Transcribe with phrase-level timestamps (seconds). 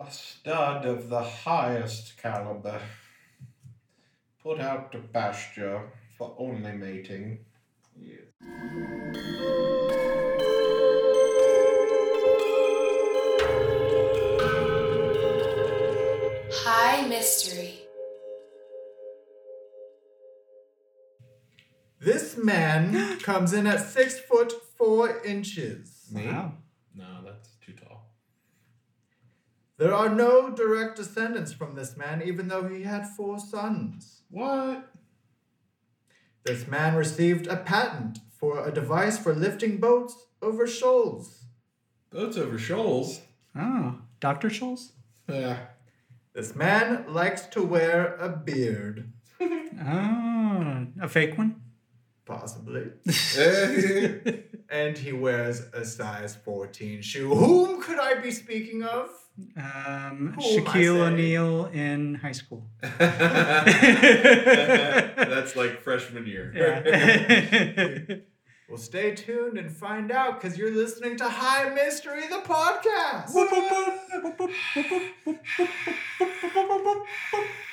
[0.00, 2.80] A stud of the highest caliber.
[4.42, 7.40] Put out to pasture for only mating.
[16.64, 17.80] High Mystery.
[22.00, 26.08] This man comes in at six foot four inches.
[26.10, 26.26] Me?
[26.26, 26.54] Wow.
[26.94, 28.06] No, that's too tall.
[29.80, 34.20] There are no direct descendants from this man, even though he had four sons.
[34.28, 34.90] What?
[36.44, 41.44] This man received a patent for a device for lifting boats over shoals.
[42.10, 43.22] Boats over shoals?
[43.56, 44.50] Oh, Dr.
[44.50, 44.92] Scholl's?
[45.26, 45.56] Yeah.
[46.34, 49.10] This man likes to wear a beard,
[49.40, 51.62] Oh, a fake one?
[52.26, 52.90] possibly.
[54.72, 57.34] And he wears a size 14 shoe.
[57.34, 59.08] Whom could I be speaking of?
[59.56, 61.14] Um, Who am I Shaquille saying?
[61.14, 62.66] O'Neal in high school.
[65.20, 66.52] That's like freshman year.
[66.54, 68.16] Yeah.
[68.70, 73.34] Well, stay tuned and find out because you're listening to High Mystery, the podcast.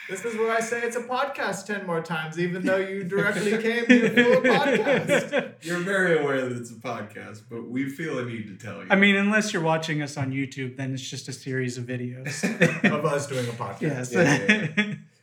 [0.10, 3.52] This is where I say it's a podcast 10 more times, even though you directly
[3.62, 5.54] came to a podcast.
[5.62, 8.88] You're very aware that it's a podcast, but we feel a need to tell you.
[8.90, 12.44] I mean, unless you're watching us on YouTube, then it's just a series of videos.
[12.92, 13.82] Of us doing a podcast.
[13.82, 14.14] yes.
[14.14, 14.68] Yeah,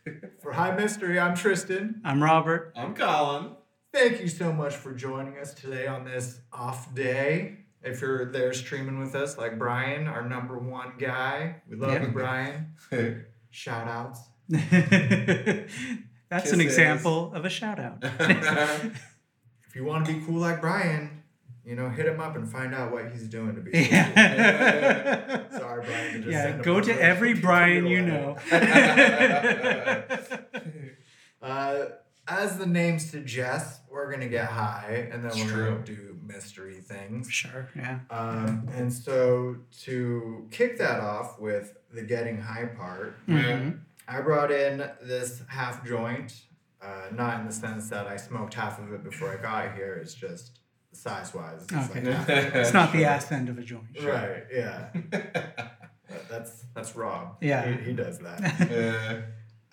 [0.06, 2.00] yeah, For High Mystery, I'm Tristan.
[2.04, 2.72] I'm Robert.
[2.76, 3.56] I'm Colin.
[3.94, 7.58] Thank you so much for joining us today on this off day.
[7.80, 12.02] If you're there streaming with us, like Brian, our number one guy, we love Yeah.
[12.02, 12.72] you, Brian.
[13.50, 14.18] Shout outs.
[16.28, 18.02] That's an example of a shout out.
[19.68, 21.22] If you want to be cool like Brian,
[21.64, 23.70] you know, hit him up and find out what he's doing to be.
[23.72, 23.80] cool.
[23.80, 25.48] yeah.
[25.50, 26.22] Sorry, Brian.
[26.22, 28.36] To yeah, go to every Brian you know.
[31.42, 31.86] Uh,
[32.26, 35.70] as the name suggests, we're gonna get high, and then It's we're true.
[35.72, 37.30] gonna do mystery things.
[37.30, 38.00] sure, yeah.
[38.10, 43.80] Um, and so to kick that off with the getting high part, Mhm.
[44.08, 46.42] I brought in this half joint.
[46.82, 49.94] Uh, not in the sense that I smoked half of it before I got here.
[49.94, 50.58] It's just
[50.92, 51.62] size wise.
[51.72, 51.76] Okay.
[51.76, 52.54] half a joint.
[52.56, 53.84] It's not the ass end of a joint.
[54.02, 54.44] Right.
[54.52, 54.90] Yeah.
[56.30, 57.36] That's that's Rob.
[57.40, 57.66] Yeah.
[57.66, 58.40] He, he does that.
[58.70, 59.22] Uh,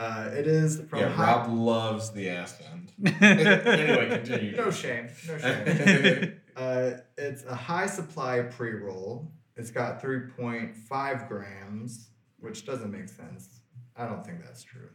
[0.02, 2.92] Uh, it is from yeah, High- Rob loves the ass end.
[3.22, 4.56] anyway, continue.
[4.56, 5.10] No shame.
[5.28, 6.42] No shame.
[6.56, 9.32] uh, it's a high supply pre roll.
[9.56, 13.62] It's got 3.5 grams, which doesn't make sense.
[13.96, 14.90] I don't think that's true.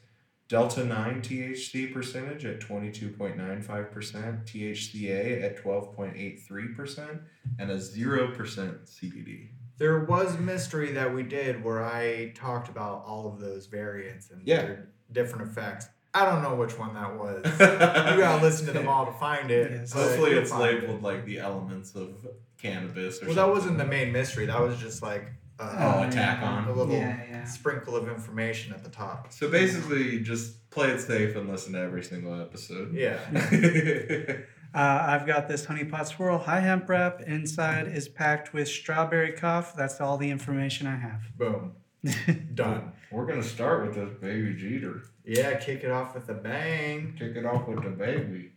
[0.48, 7.20] Delta 9 THC percentage at 22.95%, THCA at 12.83%,
[7.58, 9.48] and a 0% CBD.
[9.78, 14.42] There was mystery that we did where I talked about all of those variants and
[14.48, 14.62] Yeah.
[14.62, 15.88] their different effects.
[16.14, 17.44] I don't know which one that was.
[17.60, 19.72] you gotta listen to them all to find it.
[19.72, 19.92] Yes.
[19.92, 20.82] Hopefully, it's find it.
[20.84, 22.26] labeled like the elements of
[22.62, 24.46] cannabis or Well, that wasn't the main mystery.
[24.46, 26.48] That was just like uh, Oh, attack yeah.
[26.50, 26.68] on.
[26.68, 27.44] a little Yeah, yeah.
[27.46, 29.32] sprinkle of information at the top.
[29.32, 32.94] So basically, just play it safe and listen to every single episode.
[32.94, 33.20] Yeah.
[34.74, 37.22] Uh, I've got this honey pot swirl high hemp wrap.
[37.22, 39.74] Inside is packed with strawberry cough.
[39.74, 41.22] That's all the information I have.
[41.38, 41.72] Boom.
[42.56, 42.92] Done.
[43.10, 45.04] We're gonna start with this baby Jeeter.
[45.24, 47.16] Yeah, kick it off with a bang.
[47.18, 48.52] Kick it off with the baby.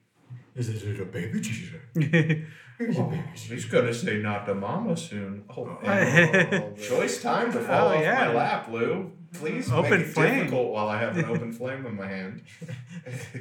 [0.57, 1.79] Is it a baby Jesus?
[2.81, 5.45] Oh, he's gonna say not to mama soon.
[5.51, 6.77] Oh, Oh, man.
[6.81, 8.15] choice time to fall Oh, off yeah.
[8.29, 9.13] my lap, Lou.
[9.35, 10.35] Please Open make it flame.
[10.39, 12.43] difficult while I have an open flame in my hand.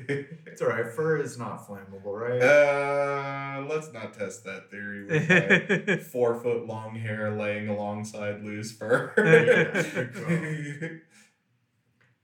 [0.10, 0.92] It's alright.
[0.92, 2.42] Fur is not flammable, right?
[2.42, 8.74] uh, let's not test that theory with my four foot long hair laying alongside Lou's
[8.74, 9.14] fur.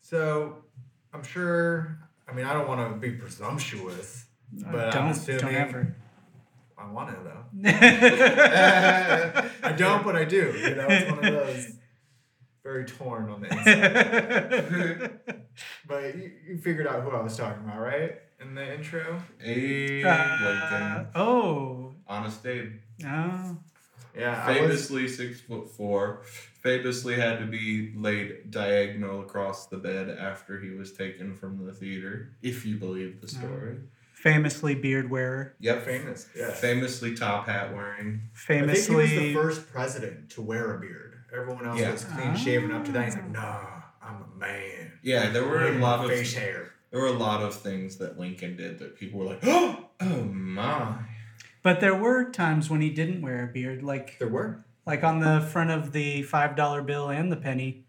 [0.02, 0.58] so,
[1.14, 2.00] I'm sure.
[2.28, 5.96] I mean, I don't want to be presumptuous, but I'm don't assuming don't ever.
[6.78, 7.70] I want to though.
[7.70, 10.54] I I don't, but I do.
[10.58, 11.74] You know, it's one of those
[12.64, 15.20] very torn on the inside.
[15.88, 18.14] but you, you figured out who I was talking about, right?
[18.40, 19.22] In the intro.
[19.42, 22.74] Abe Uh, Lincoln, oh, honest Abe.
[23.00, 23.58] no.
[24.16, 26.22] Yeah, I was, famously six foot four,
[26.62, 31.74] famously had to be laid diagonal across the bed after he was taken from the
[31.74, 33.78] theater, if you believe the story.
[34.24, 35.54] Famously beard wearer.
[35.60, 35.84] Yep.
[35.84, 36.30] famous.
[36.34, 36.52] Yeah.
[36.52, 38.22] Famously top hat wearing.
[38.48, 41.16] I think he was the first president to wear a beard.
[41.38, 41.92] Everyone else Yeah.
[41.92, 43.04] was clean shaven up to that.
[43.04, 43.66] He's like, nah,
[44.02, 44.94] I'm a man.
[45.02, 46.72] Yeah, there were a lot of face hair.
[46.92, 50.24] there were a lot of things that Lincoln did that people were like, oh, oh
[50.24, 51.00] my.
[51.62, 54.64] But there were times when he didn't wear a beard, like There were.
[54.86, 57.84] like on the front of the five dollar bill and the penny,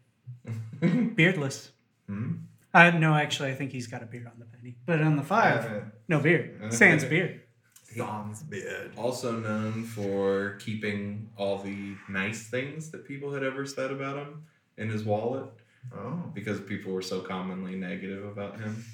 [1.15, 1.71] beardless.
[2.09, 2.33] Hmm?
[2.75, 5.23] Uh, no, actually, I think he's got a beard on the penny, but on the
[5.23, 6.73] five, Uh, no beard.
[6.73, 7.41] Sans beard.
[7.85, 8.91] Sans beard.
[8.97, 14.43] Also known for keeping all the nice things that people had ever said about him
[14.77, 15.49] in his wallet
[15.95, 16.33] Oh.
[16.35, 18.85] because people were so commonly negative about him.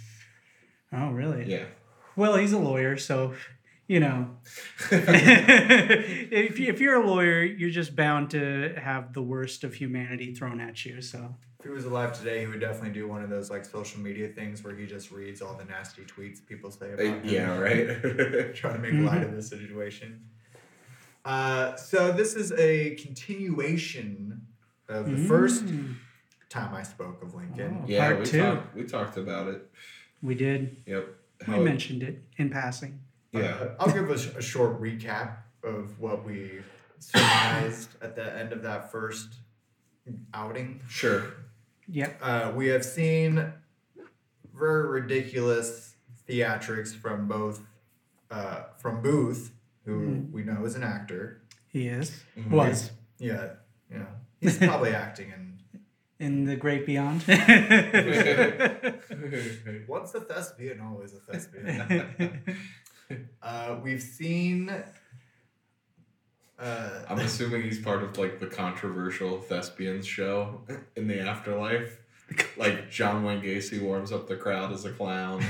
[0.92, 1.44] Oh, really?
[1.50, 1.64] Yeah.
[2.16, 3.34] Well, he's a lawyer, so
[3.88, 4.36] you know,
[4.92, 10.32] if you- if you're a lawyer, you're just bound to have the worst of humanity
[10.34, 11.00] thrown at you.
[11.02, 14.00] So If he was alive today, he would definitely do one of those like social
[14.00, 17.20] media things where he just reads all the nasty tweets people say about him.
[17.22, 18.54] yeah, right?
[18.54, 20.22] trying to make light of the situation.
[21.22, 24.40] Uh, so this is a continuation
[24.88, 25.96] of the first Mm.
[26.48, 27.80] time I spoke of Lincoln.
[27.82, 27.86] Oh.
[27.86, 28.40] yeah, Part we two.
[28.42, 29.70] talked we talked about it.
[30.22, 30.78] we did.
[30.86, 31.08] Yep.
[31.46, 33.00] We it- mentioned it in passing.
[33.32, 33.40] yeah.
[33.40, 36.62] Uh, I'll give a, a short recap of what we
[36.98, 39.34] surmised at the end of that first
[40.32, 40.80] outing.
[40.88, 41.34] Sure.
[41.92, 42.19] Yep.
[42.22, 43.52] Uh, we have seen
[44.54, 45.94] very ridiculous
[46.28, 47.60] theatrics from both
[48.31, 49.50] uh, from Booth,
[49.84, 50.31] who Mhm.
[50.31, 51.40] we know is an actor.
[51.66, 52.22] He is.
[52.38, 52.50] Mhm.
[52.50, 53.54] Was Yeah,
[53.90, 54.06] yeah,
[54.40, 55.58] he's probably acting in.
[56.20, 57.25] in the great beyond.
[59.88, 62.60] Once a thespian, always a thespian.
[63.42, 64.70] uh, we've seen.
[66.60, 70.60] Uh, I'm assuming he's part of like the controversial thespians show
[70.94, 71.98] in the afterlife.
[72.56, 75.40] Like John Wayne Gacy warms up the crowd as a clown.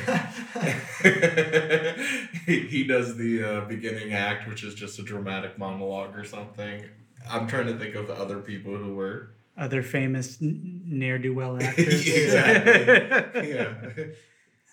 [2.46, 6.84] he, he does the uh, beginning act, which is just a dramatic monologue or something.
[7.28, 9.30] I'm trying to think of other people who were.
[9.58, 12.06] Other famous ne'er do well actors.
[12.06, 13.50] Exactly.
[13.50, 13.74] Yeah.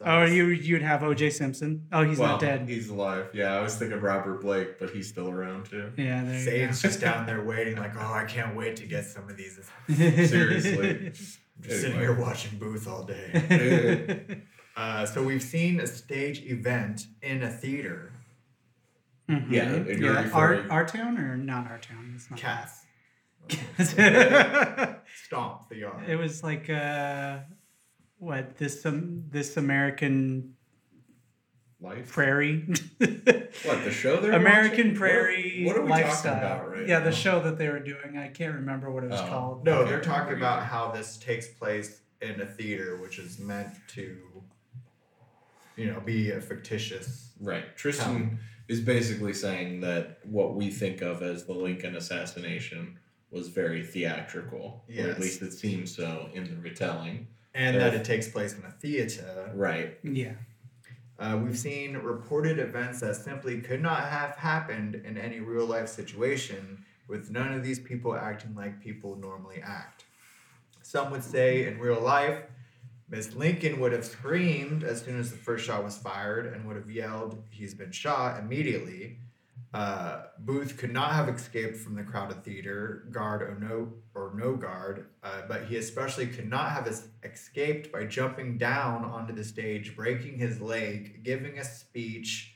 [0.05, 1.31] Oh, you you'd have O.J.
[1.31, 1.87] Simpson.
[1.91, 2.69] Oh, he's well, not dead.
[2.69, 3.29] He's alive.
[3.33, 5.91] Yeah, I was thinking of Robert Blake, but he's still around too.
[5.97, 9.05] Yeah, there you Sage's just down there waiting, like, oh, I can't wait to get
[9.05, 9.59] some of these.
[9.87, 10.89] Seriously.
[11.07, 14.41] I'm just sitting here watching Booth all day.
[14.77, 18.13] Uh, so we've seen a stage event in a theater.
[19.27, 20.29] Yeah, and you're yeah.
[20.31, 22.13] Our, referring- our town or not our town?
[22.15, 22.39] It's not.
[22.39, 22.85] Cats.
[23.49, 26.07] it Stomp the yard.
[26.07, 27.39] It was like uh,
[28.19, 30.53] what this um, this American
[31.79, 32.11] Life.
[32.11, 32.65] prairie.
[33.63, 34.95] What the show they're American watching?
[34.95, 36.33] Prairie What, are we lifestyle.
[36.35, 37.05] talking about right yeah, now?
[37.05, 38.17] the show that they were doing.
[38.17, 39.27] I can't remember what it was Oh.
[39.27, 39.65] called.
[39.65, 44.17] No, they're talking about how this takes place in a theater, which is meant to,
[45.75, 47.31] you know, be a fictitious.
[47.39, 47.75] Right.
[47.75, 52.97] Tristan is basically saying that what we think of as the Lincoln assassination
[53.31, 54.83] was very theatrical.
[54.97, 57.27] Or at least it seems so in the retelling.
[57.57, 57.89] And Yeah.
[57.89, 59.51] that it takes place in a theater.
[59.55, 59.97] Right.
[60.03, 60.33] Yeah.
[61.19, 65.87] Uh, we've seen reported events that simply could not have happened in any real life
[65.89, 70.05] situation, with none of these people acting like people normally act.
[70.83, 72.43] Some would say in real life,
[73.09, 76.75] Miss Lincoln would have screamed as soon as the first shot was fired and would
[76.75, 79.17] have yelled, He's been shot immediately.
[79.73, 84.55] Uh, Booth could not have escaped from the crowded theater, guard or no, or no
[84.55, 89.43] guard, uh, but he especially could not have es- escaped by jumping down onto the
[89.43, 92.55] stage, breaking his leg, giving a speech,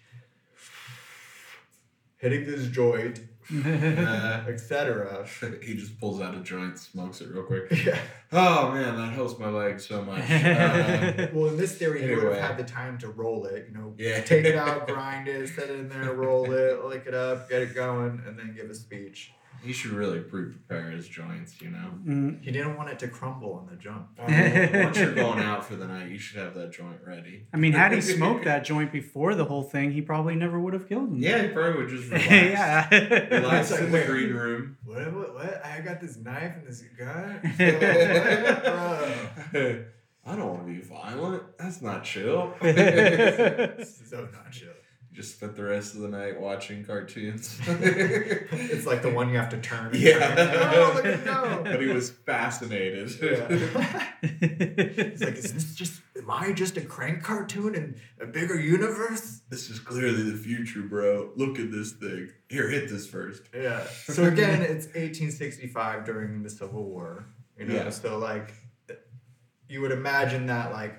[2.17, 3.19] hitting his joint,
[4.47, 5.25] etc.
[5.61, 7.71] he just pulls out a joint, smokes it real quick.
[7.85, 7.97] Yeah.
[8.31, 10.29] Oh man, that helps my legs so much.
[10.29, 13.67] Uh, Well, in this theory, you would have had the time to roll it.
[13.69, 14.21] You know, Yeah.
[14.21, 17.61] take it out, grind it, set it in there, roll it, lick it up, get
[17.61, 19.33] it going, and then give a speech.
[19.63, 21.91] He should really pre-prepare his joints, you know.
[22.05, 24.07] Mm, He didn't want it to crumble on the jump.
[24.17, 24.27] Well,
[24.83, 27.45] Once you're going out for the night, you should have that joint ready.
[27.53, 30.73] I mean, had he smoked that joint before the whole thing, he probably never would
[30.73, 31.17] have killed him.
[31.17, 32.29] Yeah, he probably would just relax.
[32.29, 32.89] yeah.
[33.39, 34.07] Relax like, in the wait.
[34.07, 34.77] green room.
[34.83, 35.33] What, what?
[35.35, 35.65] What?
[35.65, 37.39] I got this knife and this gun.
[39.53, 39.85] Bro.
[40.23, 41.43] I don't want to be violent.
[41.57, 42.53] That's not chill.
[42.61, 44.69] This so not chill.
[45.13, 47.59] Just spent the rest of the night watching cartoons.
[47.67, 49.91] It's like the one you have to turn.
[49.93, 50.71] Yeah.
[50.73, 51.25] Oh, look at
[51.65, 53.11] but he was fascinated.
[53.21, 53.47] Yeah.
[54.21, 56.01] He's like, is this just?
[56.17, 59.41] Am I just a crank cartoon in a bigger universe?
[59.49, 61.31] this is clearly the future, bro.
[61.35, 62.29] Look at this thing.
[62.49, 63.43] Here, hit this first.
[63.53, 63.83] Yeah.
[64.05, 67.25] So again, it's 1865 during the Civil War.
[67.57, 67.89] You know, Yeah.
[67.89, 68.53] so like,
[69.67, 70.95] you would imagine that like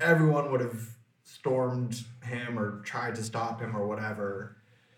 [0.00, 0.93] everyone would have
[1.24, 4.56] stormed him or tried to stop him or whatever.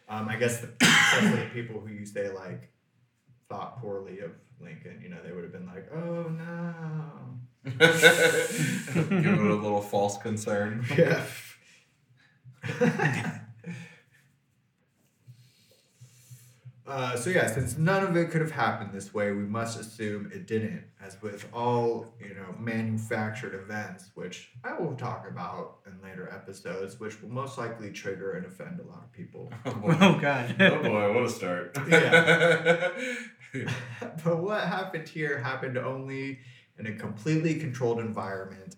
[0.08, 2.70] Um, I guess the, especially the people who you say like
[3.48, 5.00] thought poorly of Lincoln.
[5.02, 7.12] You know, they would have been like, oh no.
[7.64, 10.84] Give it a little false concern.
[10.96, 11.24] Yeah.
[16.86, 20.30] Uh, so yeah, since none of it could have happened this way, we must assume
[20.32, 20.84] it didn't.
[21.04, 27.00] As with all you know manufactured events, which I will talk about in later episodes,
[27.00, 29.50] which will most likely trigger and offend a lot of people.
[29.66, 29.96] Oh boy.
[30.00, 30.56] oh God.
[30.60, 31.76] Oh boy, what a start.
[31.88, 32.90] Yeah.
[34.24, 36.40] but what happened here happened only
[36.78, 38.76] in a completely controlled environment.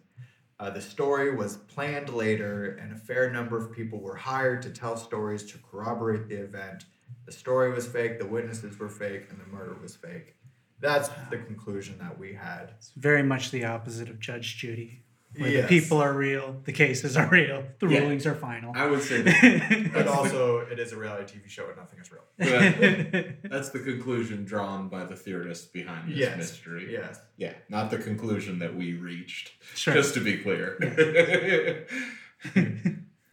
[0.61, 4.71] Uh, the story was planned later, and a fair number of people were hired to
[4.71, 6.85] tell stories to corroborate the event.
[7.27, 10.35] The story was fake, the witnesses were fake, and the murder was fake.
[10.81, 12.71] That's the conclusion that we had.
[12.79, 15.03] It's very much the opposite of Judge Judy.
[15.37, 15.69] Where Yes.
[15.69, 17.99] the people are real, the cases are real, the Yeah.
[18.01, 18.73] rulings are final.
[18.75, 22.11] I would say that, But also, it is a reality TV show and nothing is
[22.11, 22.25] real.
[23.45, 26.37] that's the conclusion drawn by the theorists behind this Yes.
[26.39, 26.91] mystery.
[26.93, 27.21] Yes.
[27.37, 29.53] Yeah, not the conclusion that we reached.
[29.75, 29.93] sure.
[29.93, 30.79] Just to be clear.
[32.55, 32.77] Hmm.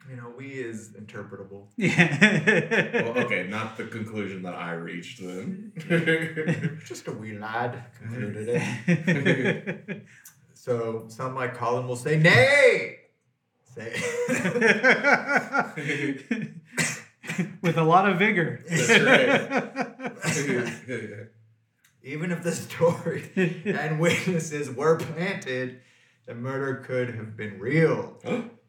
[0.09, 1.67] You know, we is interpretable.
[1.77, 3.03] yeah.
[3.13, 5.71] well, okay, not the conclusion that I reached then.
[6.85, 10.05] Just a wee lad concluded it.
[10.53, 12.97] So some like Colin will say, nay!
[13.75, 13.91] Say
[17.61, 18.63] With a lot of vigor.
[18.67, 18.89] That's
[22.03, 23.29] Even if the story
[23.65, 25.81] and witnesses were planted,
[26.25, 28.17] the murder could have been real.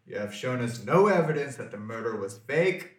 [0.07, 2.99] You have shown us no evidence that the murder was fake,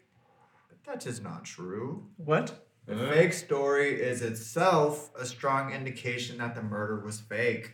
[0.68, 2.06] but that is not true.
[2.18, 2.66] what?
[2.86, 7.74] The fake story is itself a strong indication that the murder was fake.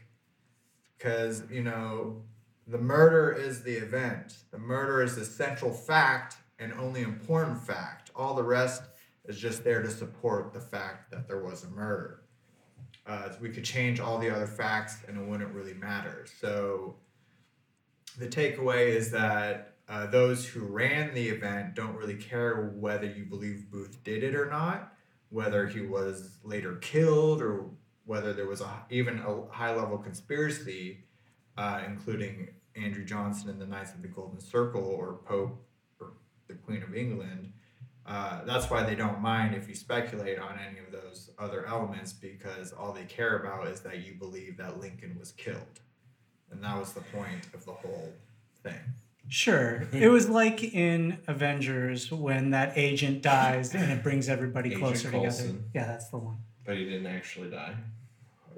[0.97, 2.23] Because, you know,
[2.65, 8.09] the murder is the event, the murder is the central fact and only important fact.
[8.15, 8.83] All the rest
[9.25, 12.21] is just there to support the fact that there was a murder.
[13.05, 16.25] Uh, we could change all the other facts and it wouldn't really matter.
[16.39, 16.95] So,
[18.17, 23.25] the takeaway is that uh, those who ran the event don't really care whether you
[23.25, 24.93] believe Booth did it or not
[25.33, 27.65] whether he was later killed or
[28.05, 30.99] whether there was a, even a high level conspiracy,
[31.57, 35.59] uh, including Andrew Johnson and the Knights of the Golden Circle or Pope
[35.99, 36.13] or
[36.47, 37.51] the Queen of England.
[38.05, 42.13] Uh, that's why they don't mind if you speculate on any of those other elements
[42.13, 45.79] because all they care about is that you believe that Lincoln was killed.
[46.53, 48.13] And that was the point of the whole
[48.61, 48.79] thing.
[49.27, 49.87] Sure.
[49.91, 55.11] It was like in Avengers when that agent dies and it brings everybody Agent closer
[55.11, 55.55] together.
[55.73, 56.37] Yeah, that's the one.
[56.65, 57.75] But he didn't actually die.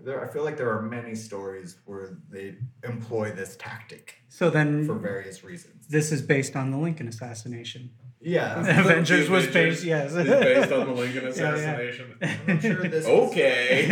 [0.03, 4.85] There, I feel like there are many stories where they employ this tactic So then
[4.85, 5.87] for various reasons.
[5.87, 7.89] this is based on the Lincoln assassination.
[8.21, 10.13] Yeah, Avengers was Avengers based, yes.
[10.13, 11.29] is based on the Lincoln Yeah, yeah.
[11.29, 12.17] assassination.
[12.47, 13.05] I'm sure this.
[13.05, 13.85] Okay.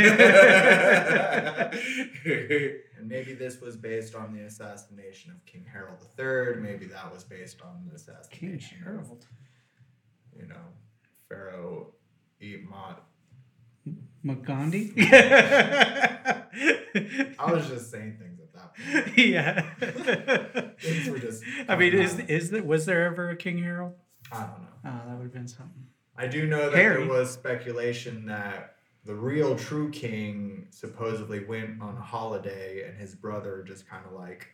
[2.97, 6.61] and maybe this was based on the assassination of King Harold III.
[6.61, 9.25] Maybe that was based on the assassination of, King Harold.
[10.39, 10.65] you know,
[11.29, 11.93] Pharaoh
[12.41, 12.97] Eatmont.
[14.25, 14.93] McGandhi?
[17.37, 19.17] I was just saying things at that point.
[19.17, 19.61] yeah.
[20.79, 21.43] Things were just.
[21.67, 22.29] I mean, is out.
[22.29, 23.93] is there was there ever a King Harold?
[24.33, 24.67] I don't know.
[24.85, 25.85] Oh, that would have been something.
[26.17, 27.05] I do know that Harry.
[27.05, 28.75] there was speculation that
[29.05, 34.13] the real true king supposedly went on a holiday and his brother just kind of
[34.13, 34.47] like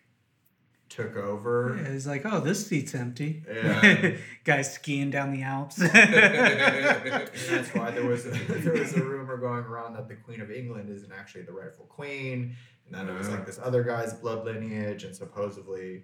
[0.89, 1.77] took over.
[1.77, 3.43] It's like, oh, this seat's empty.
[3.47, 4.15] Yeah.
[4.43, 5.79] Guys skiing down the Alps.
[5.89, 10.41] And that's why there was a, there was a rumor going around that the Queen
[10.41, 12.55] of England isn't actually the rightful queen,
[12.85, 13.37] and then it was uh-huh.
[13.37, 16.03] like this other guy's blood lineage, and supposedly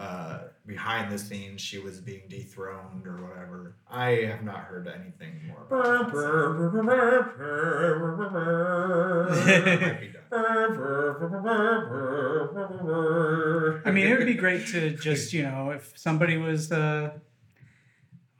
[0.00, 3.76] uh, behind the scenes she was being dethroned or whatever.
[3.90, 5.66] I have not heard anything more.
[5.66, 6.20] About that.
[9.80, 10.22] Might be done.
[13.84, 17.10] I mean, it would be great to just, you know, if somebody was, uh,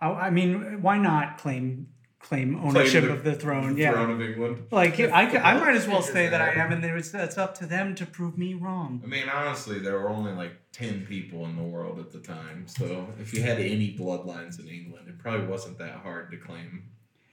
[0.00, 1.88] I I mean, why not claim
[2.20, 3.76] claim ownership the of the throne?
[3.76, 3.92] Yeah.
[3.92, 4.66] Throne of England.
[4.70, 7.10] Like I, could- I might as well say that that I am, and then it's
[7.10, 9.00] that's up to them to prove me wrong.
[9.04, 12.66] I mean, honestly, there were only like 10 people in the world at the time.
[12.68, 16.84] So if you had any bloodlines in England, it probably wasn't that hard to claim,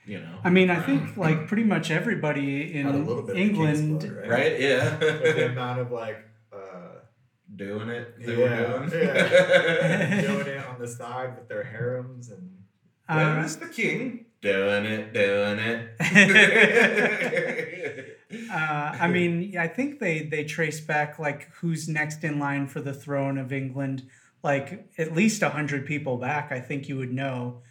[0.06, 0.39] you know.
[0.44, 3.79] I mean, I think like pretty much everybody Had a in bit of the king's
[3.79, 4.00] England.
[4.00, 4.29] blood, right?
[4.29, 5.00] Right?
[5.00, 6.17] With the amount of like.
[6.51, 6.58] Uh,
[7.56, 8.13] doing it.
[8.20, 9.03] They yeah, were doing.
[9.08, 10.22] yeah.
[10.27, 12.51] doing it on the side with their harems and
[13.08, 14.25] Where Uh, is the king?
[14.41, 15.89] Doing it, doing it.
[18.51, 22.82] uh, I mean, I think they they trace back like who's next in line for
[22.82, 24.03] the throne of England,
[24.44, 26.51] like at least a hundred people back.
[26.51, 27.62] I think you would know.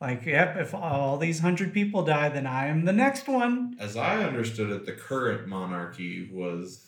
[0.00, 3.76] Like, yep, if all these hundred people die, then I am the next one.
[3.80, 6.84] As I understood it, the current monarchy was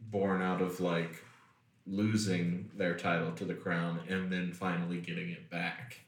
[0.00, 1.22] born out of like
[1.86, 6.00] losing their title to the crown and then finally getting it back.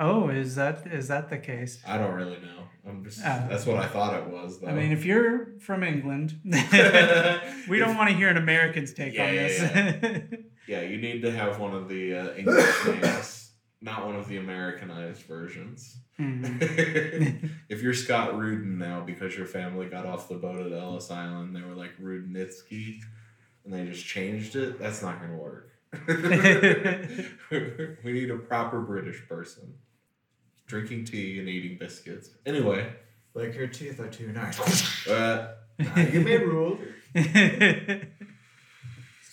[0.00, 1.80] Oh, is that is that the case?
[1.86, 2.62] I don't really know.
[2.86, 3.46] I'm just Oh.
[3.48, 4.66] that's what I thought it was though.
[4.68, 6.38] I mean, if you're from England,
[7.68, 10.24] we don't want to hear an American's take Yeah, on yeah, this.
[10.66, 13.50] Yeah, you need to have one of the uh, English names,
[13.82, 15.98] not one of the Americanized versions.
[16.18, 17.50] Mhm.
[17.68, 21.54] if you're Scott Rudin now because your family got off the boat at Ellis Island,
[21.54, 23.00] they were like Rudnitsky,
[23.64, 24.78] and they just changed it.
[24.78, 25.70] That's not going to work.
[28.02, 29.74] we need a proper British person,
[30.66, 32.30] drinking tea and eating biscuits.
[32.46, 32.92] Anyway,
[33.34, 35.08] like your teeth are too nice.
[35.08, 35.54] uh,
[36.12, 36.78] you may rule.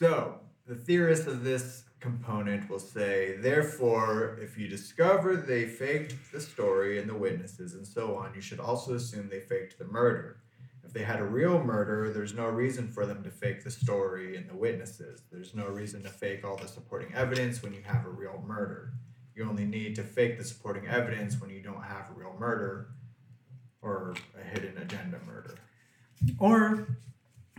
[0.01, 6.41] So, the theorist of this component will say, therefore, if you discover they faked the
[6.41, 10.37] story and the witnesses and so on, you should also assume they faked the murder.
[10.83, 14.37] If they had a real murder, there's no reason for them to fake the story
[14.37, 15.21] and the witnesses.
[15.31, 18.93] There's no reason to fake all the supporting evidence when you have a real murder.
[19.35, 22.87] You only need to fake the supporting evidence when you don't have a real murder
[23.81, 25.55] or a hidden agenda murder.
[26.39, 26.97] or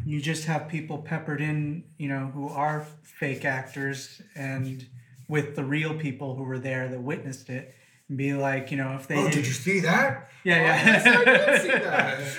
[0.04, 4.86] you just have people peppered in, you know, who are fake actors and
[5.28, 7.74] with the real people who were there that witnessed it
[8.08, 10.28] and be like, you know, if they Oh, did, did you see that?
[10.44, 10.86] yeah, Oh, yeah.
[10.86, 11.68] yes, I did see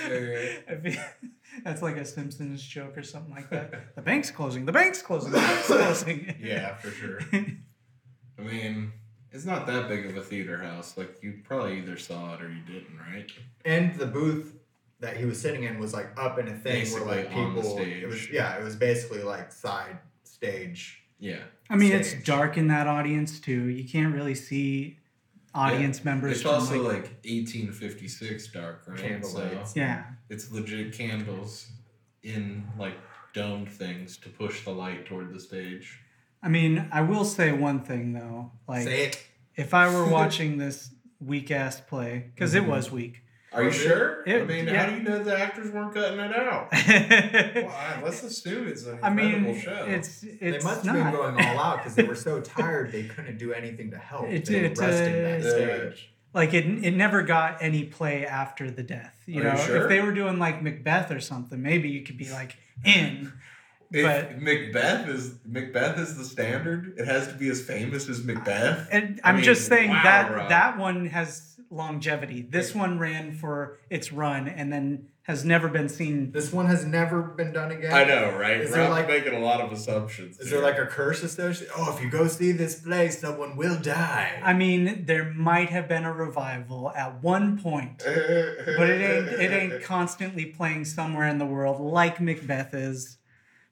[0.09, 0.63] that.
[0.69, 1.29] I feel-
[1.63, 3.95] That's like a Simpsons joke or something like that.
[3.95, 4.65] The bank's closing.
[4.65, 5.31] The bank's closing.
[5.31, 6.35] The bank's closing.
[6.41, 7.19] yeah, for sure.
[7.31, 8.91] I mean,
[9.33, 10.95] it's not that big of a theater house.
[10.95, 13.29] Like you probably either saw it or you didn't, right?
[13.65, 14.55] And the booth
[14.99, 17.55] that he was sitting in was like up in a thing where like Basically on
[17.55, 17.77] the people.
[17.79, 21.01] It was yeah, it was basically like side stage.
[21.19, 21.39] Yeah.
[21.69, 23.69] I mean, it's dark in that audience too.
[23.69, 24.97] You can't really see
[25.55, 26.37] audience members.
[26.37, 28.99] It's also like, like 1856 dark, right?
[28.99, 29.67] Candlelight.
[29.67, 30.03] So yeah.
[30.29, 31.67] it's legit candles
[32.23, 32.95] in like
[33.33, 35.99] domed things to push the light toward the stage.
[36.43, 38.51] I mean, I will say one thing though.
[38.67, 39.23] Like, Say it.
[39.55, 43.21] if I were watching this weak ass play, because it was weak.
[43.53, 43.87] Are you Was it?
[43.87, 44.23] sure?
[44.27, 44.83] I mean, yeah.
[44.83, 46.69] how do you know the actors weren't cutting it out?
[46.73, 49.85] I Well, let's assume it's an mean, show.
[49.87, 53.03] it's They it's must have been going all out because they were so tired they
[53.03, 54.25] couldn't do anything to help.
[54.25, 56.09] It's- they were resting uh, backstage.
[56.33, 59.15] like it, it never got any play after the death.
[59.27, 59.83] You Are you know, sure?
[59.83, 63.31] if they were doing like Macbeth or something, maybe you could be like in.
[63.93, 68.23] If but- Macbeth is Macbeth is the standard, it has to be as famous as
[68.23, 68.87] Macbeth.
[68.91, 70.49] And I I'm mean, just saying wow, that Rob.
[70.49, 72.41] that one has longevity.
[72.41, 76.31] This one ran for its run and then has never been seen.
[76.33, 77.93] This one has never been done again.
[77.93, 78.59] I know, right?
[78.59, 80.37] Is there Rob's like- making a lot of assumptions.
[80.39, 81.73] Is there like a curse associated?
[81.77, 84.41] Oh, if you go see this play, someone will die.
[84.43, 88.15] I mean, there might have been a revival at one point, but
[88.77, 93.17] but it ain't it ain't constantly playing somewhere in the world like Macbeth is.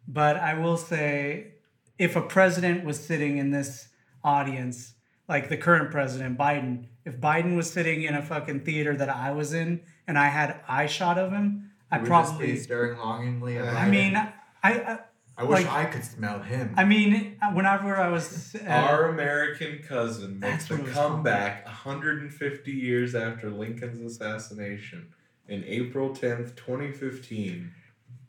[0.08, 1.54] But I will say,
[1.98, 3.88] if a president was sitting in this
[4.24, 4.94] audience,
[5.28, 9.32] like the current president Biden, if Biden was sitting in a fucking theater that I
[9.32, 12.58] was in and I had eye shot of him, I You would just be probably.
[12.58, 13.92] staring longingly at I him.
[13.92, 14.32] mean, I,
[14.64, 15.00] I
[15.38, 16.74] I wish like- I could smell him.
[16.78, 21.12] I mean, whenever I was uh, Our American cousin makes That's a what it called.
[21.14, 25.08] comeback 150 years after Lincoln's assassination
[25.48, 27.72] in April 10th, 2015.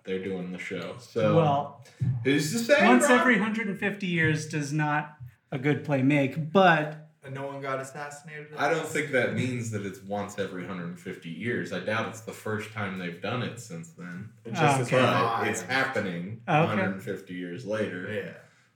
[0.05, 0.97] They're doing the show.
[0.99, 1.85] So well,
[2.25, 2.87] who's to say?
[2.87, 3.21] once Rob?
[3.21, 5.17] every 150 years does not
[5.51, 8.49] a good play make, but And no one got assassinated.
[8.59, 11.73] I don't think that means that it's once every 150 years.
[11.73, 14.31] I doubt it's the first time they've done it since then.
[14.45, 15.01] It just okay.
[15.01, 16.67] But it's happening okay.
[16.67, 18.13] 150 years later.
[18.13, 18.33] Yeah.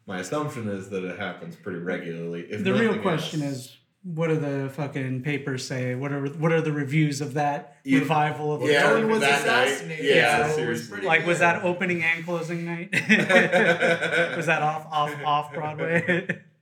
[0.07, 2.43] My assumption is that it happens pretty regularly.
[2.49, 3.57] If the real question else.
[3.57, 3.77] is
[4.15, 5.95] what do the fucking papers say?
[5.97, 9.21] What are what are the reviews of that You- revival of the Yeah, no was
[9.21, 10.05] that night, assassinated.
[10.07, 10.89] yeah, so it was seriously.
[10.93, 12.91] pretty Like was that opening and closing night?
[14.37, 16.27] was that off off off Broadway?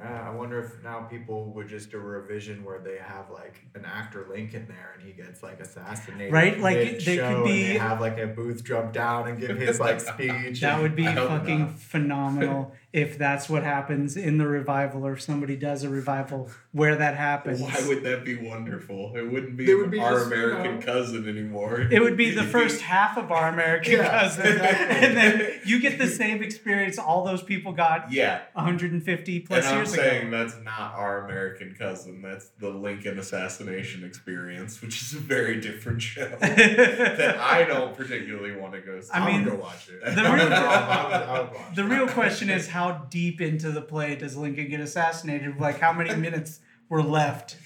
[0.00, 3.64] Uh, I wonder if now people would just do a revision where they have like
[3.74, 6.32] an actor Lincoln there and he gets like assassinated.
[6.32, 9.40] Right, like, mid-show, they could and be- they have like a booth jump down and
[9.40, 10.60] give his like speech.
[10.60, 11.78] that would be fucking not.
[11.80, 16.96] phenomenal if that's what happens in the revival or if somebody does a revival where
[16.96, 17.60] that happens.
[17.60, 19.12] Why would that be wonderful?
[19.14, 21.82] It wouldn't be, would be our just, you American know- cousin anymore.
[21.90, 24.96] It would be the first half of our American Yeah, cousin, exactly.
[25.06, 29.68] and then you get the same experience all those people got Yeah, 150 plus and
[29.68, 32.22] I'm years saying that's not our American cousin.
[32.22, 38.56] That's the Lincoln assassination experience, which is a very different show that I don't particularly
[38.56, 39.10] want to go see.
[39.12, 40.00] I I mean, would go watch it.
[40.04, 42.77] the real- I would, I would watch the real question is how
[43.10, 45.58] deep into the play does Lincoln get assassinated?
[45.58, 47.56] Like how many minutes were left?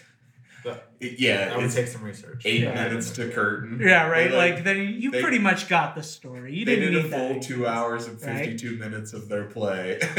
[1.01, 2.43] It- yeah, I would take some research.
[2.47, 2.75] eight Yeah.
[2.75, 3.81] minutes to curtain.
[3.83, 4.31] Yeah, right.
[4.31, 6.55] They, Like, then you they- pretty much got the story.
[6.55, 7.43] You they didn't did a need full that.
[7.43, 8.39] two hours and Right?
[8.51, 9.99] fifty-two minutes of their play.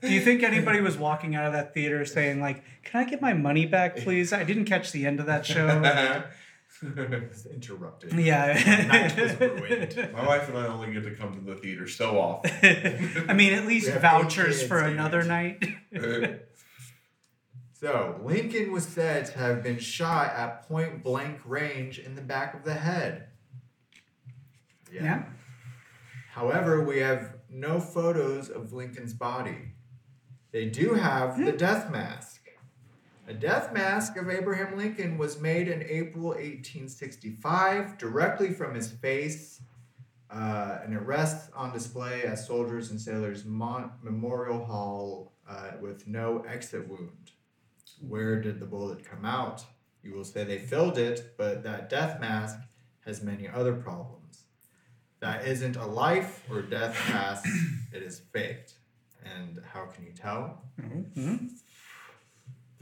[0.00, 3.20] Do you think anybody was walking out of that theater saying like, "Can I get
[3.20, 4.32] my money back, please?
[4.32, 5.66] I didn't catch the end of that show."
[6.82, 8.12] It's interrupted.
[8.12, 8.86] yeah.
[8.88, 10.10] Night was ruined.
[10.12, 13.24] My wife and I only get to come to the theater so often.
[13.28, 15.62] I mean, at least We have eight vouchers for another night.
[17.72, 22.54] So, Lincoln was said to have been shot at point blank range in the back
[22.54, 23.28] of the head.
[24.92, 25.24] yeah.
[26.30, 29.72] However, we have no photos of Lincoln's body.
[30.52, 32.41] They do have the death mask.
[33.32, 39.62] A death mask of Abraham Lincoln was made in April 1865 directly from his face,
[40.30, 46.06] uh, and it rests on display at Soldiers and Sailors Mon- Memorial Hall uh, with
[46.06, 47.30] no exit wound.
[48.06, 49.64] Where did the bullet come out?
[50.02, 52.58] You will say they filled it, but that death mask
[53.06, 54.42] has many other problems.
[55.20, 57.48] That isn't a life or death mask,
[57.94, 58.74] it is faked.
[59.24, 60.60] And how can you tell?
[60.78, 61.48] Mhm.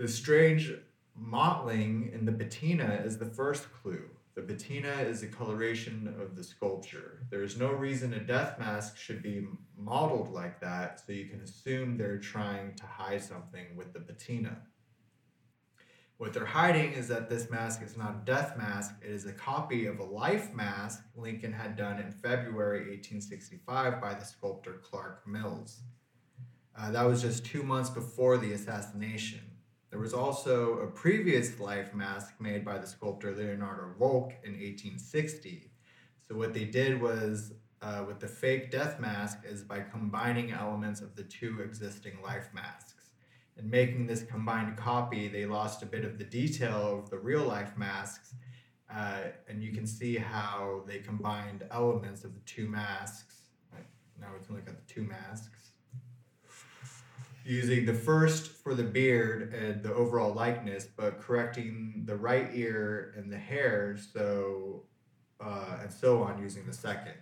[0.01, 0.73] The strange
[1.15, 4.09] mottling in the patina is the first clue.
[4.35, 7.27] The patina is the coloration of the sculpture.
[7.29, 11.43] There is no reason a death mask should be modeled like that, so you can
[11.43, 14.63] assume they're trying to hide something with the patina.
[16.17, 19.35] What they're hiding is that this mask is not a death mask, it is a
[19.35, 25.29] copy of a life mask Lincoln had done in February 1865 by the sculptor Clark
[25.29, 25.83] Mills.
[26.75, 29.41] Uh, that was just two months before the assassination.
[29.91, 35.69] There was also a previous life mask made by the sculptor Leonardo Volk in 1860.
[36.27, 41.01] So, what they did was, uh, with the fake death mask, is by combining elements
[41.01, 43.11] of the two existing life masks.
[43.57, 47.43] And making this combined copy, they lost a bit of the detail of the real
[47.43, 48.35] life masks.
[48.89, 53.37] Uh, and you can see how they combined elements of the two masks.
[54.21, 55.60] Now we can look at the two masks
[57.51, 63.13] using the first for the beard and the overall likeness, but correcting the right ear
[63.17, 64.85] and the hair, so
[65.41, 67.15] uh, and so on using the second.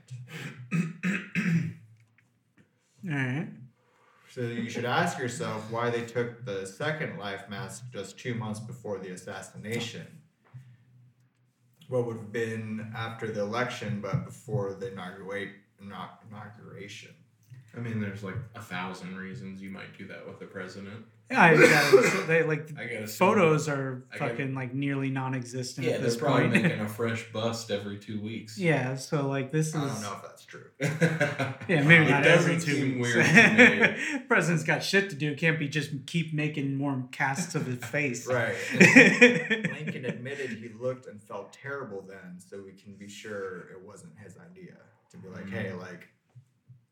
[3.05, 3.49] All right.
[4.31, 8.61] So you should ask yourself why they took the second life mask just two months
[8.61, 10.07] before the assassination.
[11.89, 17.15] What would have been after the election, but before the inaugurate, inaug- inauguration.
[17.79, 21.05] I mean, there's like a thousand reasons you might do that with the president.
[21.31, 25.11] Yeah, I, yeah, so they like I gotta photos are I gotta- fucking like nearly
[25.11, 26.63] non-existent Yeah, at they're probably point.
[26.63, 28.59] making a fresh bust every two weeks.
[28.59, 29.75] yeah, so like this is.
[29.77, 30.65] I don't know if that's true.
[31.69, 33.15] Yeah, maybe it not doesn't every two seem weeks.
[33.15, 34.21] weird to me.
[34.27, 35.37] President's got shit to do.
[35.37, 38.27] Can't be just keep making more casts of his face.
[38.27, 38.57] Right.
[38.81, 44.15] Lincoln admitted he looked and felt terrible then, so we can be sure it wasn't
[44.19, 44.77] his idea
[45.11, 45.81] to be like, hey, mm-hmm.
[45.81, 46.09] like,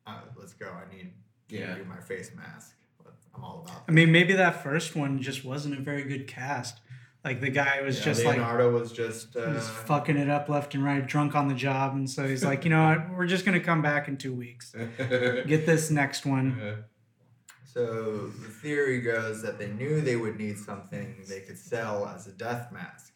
[0.06, 0.68] uh, let's go.
[0.70, 1.12] I need
[1.48, 1.74] to Yeah.
[1.74, 2.74] do my face mask.
[3.34, 6.80] I'm all about I mean, maybe that first one just wasn't a very good cast.
[7.24, 10.48] Like the guy was Yeah, just like Leonardo was just uh, was fucking it up
[10.48, 13.26] left and right, drunk on the job, and so he's like, you know what, we're
[13.26, 14.72] just gonna come back in two weeks.
[14.98, 16.84] Get this next one.
[17.64, 22.26] So the theory goes that they knew they would need something they could sell as
[22.26, 23.12] a death mask.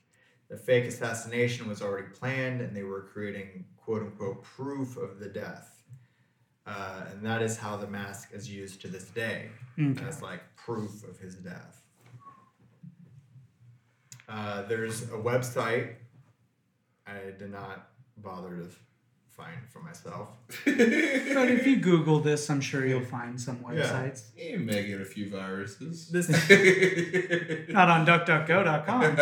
[0.50, 5.28] The fake assassination was already planned, and they were creating "quote unquote" proof of the
[5.28, 5.79] death,
[6.70, 10.04] uh, and that is how the mask is used to this day Okay.
[10.06, 11.82] as like proof of his death.
[14.28, 15.94] Uh, there's a website
[17.06, 18.68] I did not bother to
[19.30, 20.28] find for myself.
[20.66, 24.24] But if you Google this, I'm sure you'll find some websites.
[24.36, 26.08] you may get a few viruses.
[26.10, 26.28] This
[27.70, 29.00] Not on DuckDuckGo.com.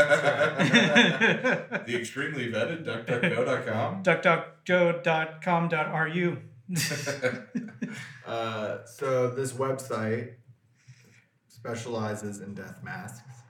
[1.86, 4.02] the extremely vetted DuckDuckGo.com.
[4.02, 6.36] DuckDuckGo.com.ru.
[8.26, 10.34] uh, so this website
[11.48, 13.42] specializes in death masks,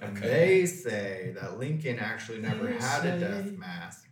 [0.00, 0.28] and Okay.
[0.28, 4.08] they say that Lincoln actually never They had a death mask,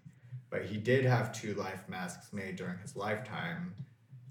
[0.50, 3.74] but he did have two life masks made during his lifetime.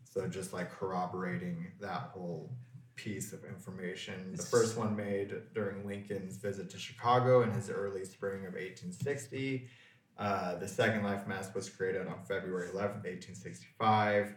[0.04, 2.52] So just like corroborating that whole
[2.96, 4.34] piece of information.
[4.36, 9.68] The first one made during Lincoln's visit to Chicago in his early spring of 1860.
[10.18, 14.34] Uh, the second life mask was created on February 11th, 1865.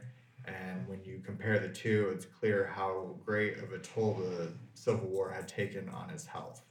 [0.46, 5.08] And when you compare the two, it's clear how great of a toll the Civil
[5.08, 6.62] War had taken on his health.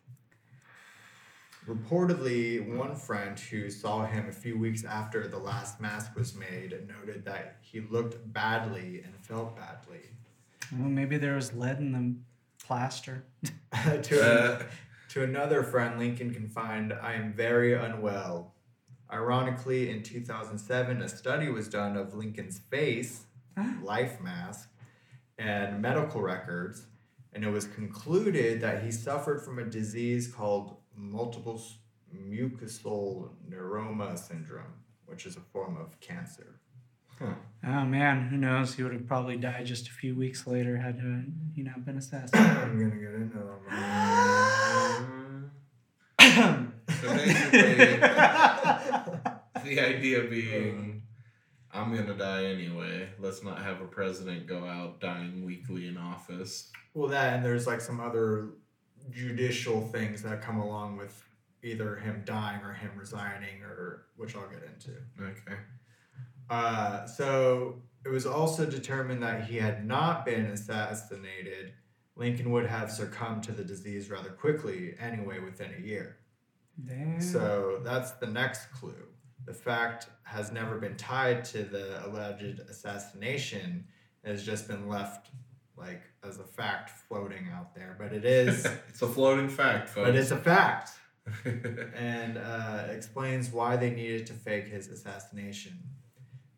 [1.67, 6.74] Reportedly, one friend who saw him a few weeks after the last mask was made
[6.88, 10.02] noted that he looked badly and felt badly.
[10.72, 12.15] Well, maybe there was lead in the
[12.65, 13.26] plaster.
[14.04, 14.63] to, Uh,
[15.10, 18.54] to another friend, Lincoln confined, I am very unwell.
[19.12, 23.26] Ironically, in 2007, a study was done of Lincoln's face,
[23.82, 24.70] life mask,
[25.38, 26.88] and medical records,
[27.34, 31.62] and it was concluded that he suffered from a disease called multiple
[32.13, 36.60] mucosal neuroma syndrome, which is a form of cancer.
[37.20, 38.76] Oh man, who knows?
[38.76, 41.02] He would have probably died just a few weeks later had
[41.56, 42.58] he not been assassinated.
[42.58, 44.28] I'm gonna get into that.
[47.02, 48.00] so basically,
[49.67, 51.03] the idea being,
[51.71, 53.10] I'm gonna die anyway.
[53.19, 56.71] Let's not have a president go out dying weekly in office.
[56.93, 58.49] Well, that and there's like some other
[59.12, 61.23] judicial things that come along with
[61.63, 64.97] either him dying or him resigning, or which I'll get into.
[65.21, 65.60] Okay.
[66.49, 71.73] Uh, so it was also determined that he had not been assassinated.
[72.15, 76.17] Lincoln would have succumbed to the disease rather quickly, anyway, within a year.
[76.84, 77.21] Damn.
[77.21, 79.08] So that's the next clue.
[79.48, 83.86] The fact has never been tied to the alleged assassination.
[84.24, 85.30] It has just been left
[85.78, 87.96] like as a fact floating out there.
[87.98, 90.06] But it is it's a floating fact, folks.
[90.08, 90.92] but it's a fact.
[91.96, 95.74] And uh, explains why they needed to fake his assassination.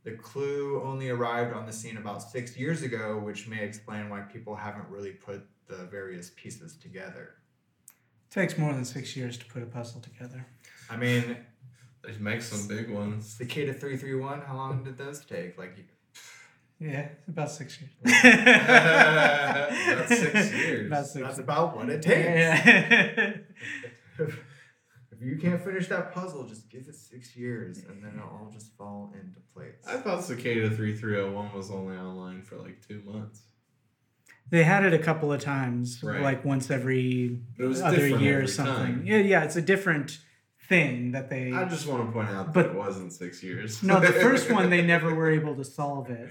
[0.04, 4.21] The clue only arrived on the scene about six years ago, which may explain why
[4.21, 7.36] people haven't really put the various pieces together.
[8.30, 10.45] it takes more than six years to put a puzzle together.
[10.89, 11.38] I mean,
[12.03, 13.38] they make some big ones.
[13.38, 15.57] the Cicada 331, how long did those take?
[15.57, 15.75] Like,
[16.79, 17.91] Yeah, about six years.
[18.05, 20.88] About six years.
[20.88, 21.39] About six that's years.
[21.39, 22.17] about what it takes.
[22.17, 23.38] Yeah.
[25.12, 28.49] if you can't finish that puzzle, just give it six years and then it'll all
[28.53, 29.75] just fall into place.
[29.88, 33.41] I thought Cicada 3301 was only online for like two months.
[34.49, 36.21] they had it a couple of times, Right.
[36.21, 38.73] like once every But it was other year or something.
[38.75, 39.03] time.
[39.05, 40.19] Yeah, yeah, it's a different
[40.69, 41.51] thing that they.
[41.51, 43.84] I just want to point out But- that it wasn't six years.
[43.84, 46.29] no, the first one they never were able to solve it,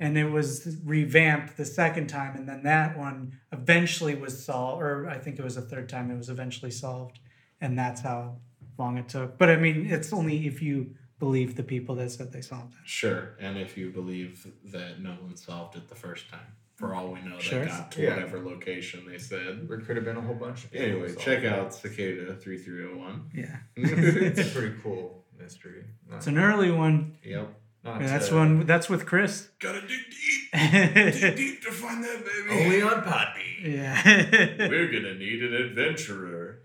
[0.00, 5.08] and it was revamped the second time, and then that one eventually was solved, or
[5.08, 7.18] I think it was the third time it was eventually solved,
[7.60, 8.38] and that's how
[8.78, 9.36] long it took.
[9.38, 12.80] But I mean, it's only if you believe the people that said they solved it.
[12.84, 17.12] Sure, and if you believe that no one solved it the first time, for all
[17.12, 17.60] we know, Sure.
[17.64, 18.10] they got to Yeah.
[18.14, 19.68] whatever location they said.
[19.68, 21.46] There could have been a whole bunch of people Anyway, check it.
[21.52, 23.30] out Cicada 3301.
[23.34, 25.84] Yeah, It's a pretty cool mystery.
[26.08, 27.16] Not, it's an early one.
[27.24, 27.52] Yep.
[27.84, 28.64] not Yeah, that's to- one.
[28.66, 29.48] That's with Chris.
[29.58, 30.52] Gotta dig deep,
[31.20, 32.64] dig deep to find that baby.
[32.64, 33.74] Only on Podbean.
[33.74, 34.68] Yeah.
[34.68, 36.60] We're gonna need an adventurer.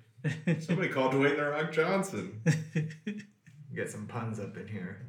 [0.59, 2.39] Somebody called Dwayne the Rock Johnson.
[3.75, 5.07] Get some puns up in here.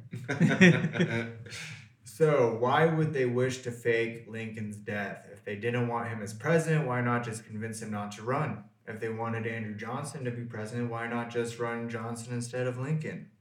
[2.17, 5.25] So, why would they wish to fake Lincoln's death?
[5.33, 8.63] If they didn't want him as president, why not just convince him not to run?
[8.87, 12.77] If they wanted Andrew Johnson to be president, why not just run Johnson instead of
[12.77, 13.31] Lincoln?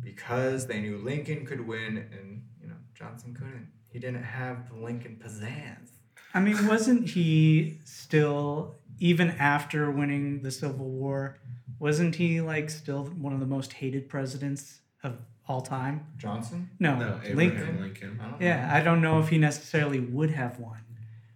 [0.00, 3.72] Because they knew Lincoln could win and, you know, Johnson couldn't.
[3.90, 5.90] He didn't have the Lincoln pizzazz.
[6.32, 11.40] I mean, wasn't he still even after winning the Civil War?
[11.80, 16.06] Wasn't he like still one of the most hated presidents of all time?
[16.18, 16.70] Johnson?
[16.78, 17.80] No, no, Abraham Lincoln.
[17.80, 18.20] Lincoln.
[18.20, 18.46] I don't know.
[18.46, 20.78] Yeah, I don't know if he necessarily would have won.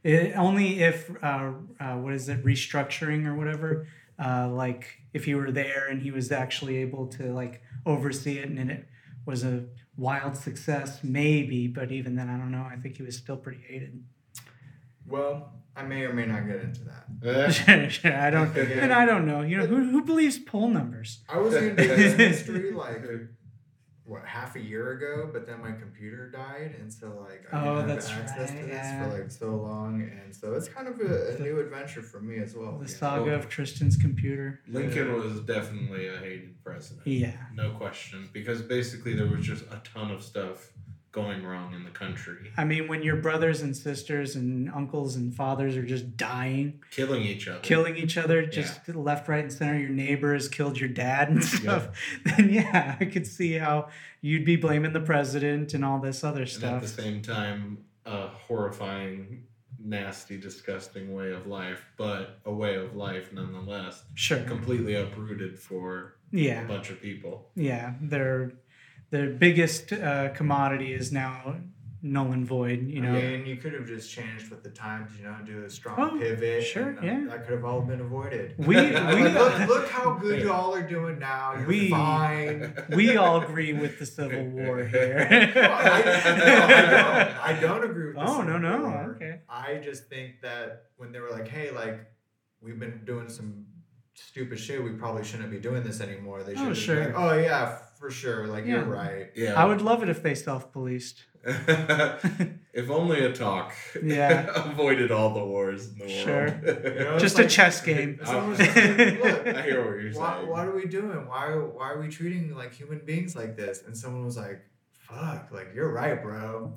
[0.03, 3.87] It, only if uh, uh, what is it restructuring or whatever
[4.23, 8.49] uh, like if he were there and he was actually able to like oversee it
[8.49, 8.87] and it
[9.25, 9.64] was a
[9.96, 11.66] wild success, maybe.
[11.66, 12.66] But even then, I don't know.
[12.70, 14.03] I think he was still pretty hated.
[15.07, 17.53] Well, I may or may not get into that.
[17.53, 18.14] Sure, sure.
[18.16, 19.42] I don't, and I don't know.
[19.42, 21.20] You know, who, who believes poll numbers?
[21.29, 23.03] I was gonna do this mystery like
[24.11, 27.77] what half a year ago, but then my computer died, and so like I Oh,
[27.77, 29.05] didn't have access right, to this yeah.
[29.05, 32.38] for like so long, and so it's kind of a, a new adventure for me
[32.38, 32.77] as well.
[32.79, 32.96] The yeah.
[32.96, 34.61] saga of Tristan's computer.
[34.66, 37.07] Lincoln was definitely a hated president.
[37.07, 37.37] Yeah.
[37.55, 38.29] No question.
[38.33, 40.73] Because basically there was just a ton of stuff
[41.12, 42.53] going wrong in the country.
[42.57, 47.23] I mean, when your brothers and sisters and uncles and fathers are just dying, Killing
[47.23, 47.61] each other.
[47.61, 51.42] killing each other, just left, right, and center, your neighbor has killed your dad and
[51.42, 51.88] stuff,
[52.25, 53.88] then yeah, I could see how
[54.20, 58.29] you'd be blaming the president and all this other and at the same time, a
[58.29, 59.44] horrifying,
[59.83, 64.05] nasty, disgusting way of life, but a way of life nonetheless.
[64.14, 64.42] Sure.
[64.44, 67.51] Completely uprooted for yeah a bunch of people.
[67.57, 67.94] Yeah.
[68.01, 68.53] Their
[69.11, 71.57] their biggest uh, commodity is now
[72.03, 72.87] null and void.
[72.88, 73.11] You know.
[73.11, 75.99] I mean, you could have just changed with the times, you know, do a strong
[76.14, 76.64] Oh, pivot.
[76.64, 77.25] sure, and, uh, yeah.
[77.29, 78.55] That could have all been avoided.
[78.59, 81.55] We Like, we look, look how good y'all are doing now.
[81.59, 82.75] You're We- fine.
[82.90, 85.27] we all agree with the Civil War here.
[85.55, 86.03] No, I,
[86.38, 87.37] no, I don't.
[87.51, 88.25] I don't agree with this.
[88.31, 89.12] Oh no no War.
[89.16, 89.40] okay.
[89.49, 92.07] I just think that when they were like, "Hey, like,
[92.62, 93.66] we've been doing some
[94.14, 94.83] stupid shit.
[94.83, 96.68] We probably shouldn't be doing this anymore." They should.
[96.68, 97.05] Oh, sure.
[97.07, 98.46] Like, oh yeah, for sure.
[98.48, 98.76] Like Yeah.
[98.76, 99.30] you're right.
[99.36, 99.54] Yeah.
[99.62, 101.24] I would love it if they self-policed.
[101.44, 104.50] if only a talk Yeah.
[104.70, 106.46] avoided all the wars in the Sure.
[106.48, 106.60] world.
[106.84, 108.18] You know, Just it's a chess game.
[108.20, 110.48] It's almost like, look, I hear what you're why, saying.
[110.48, 111.26] what are we doing?
[111.28, 113.82] Why why are we treating like human beings like this?
[113.86, 114.60] And someone was like,
[114.98, 116.74] "Fuck, like you're right, bro."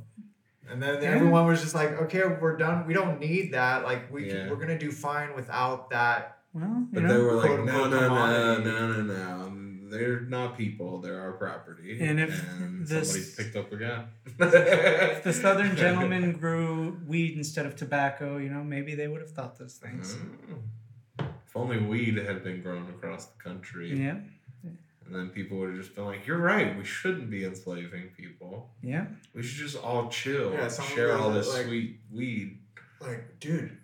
[0.70, 1.10] And then Yeah.
[1.16, 2.88] everyone was just like, "Okay, we're done.
[2.88, 3.84] We don't need that.
[3.84, 4.50] Like we yeah.
[4.50, 8.08] we're gonna do fine without that." Well, you But they were like, quote, no, no,
[8.08, 9.50] no, no, no, no.
[9.94, 11.00] They're not people.
[11.00, 12.00] They're our property.
[12.02, 14.08] And if and this- somebody picked up a gun.
[14.26, 19.30] if the Southern gentlemen grew weed instead of tobacco, you know, maybe they would have
[19.32, 20.16] thought those things.
[20.16, 21.28] Mm.
[21.48, 24.18] If only weed had been grown across the country, Yeah,
[24.64, 26.76] and then people would have just been like, "You're right.
[26.76, 28.72] We shouldn't be enslaving people.
[28.82, 29.06] yeah.
[29.36, 32.58] We should just all chill, Yeah, someone share all this like- sweet weed."
[33.00, 33.78] Like, dude,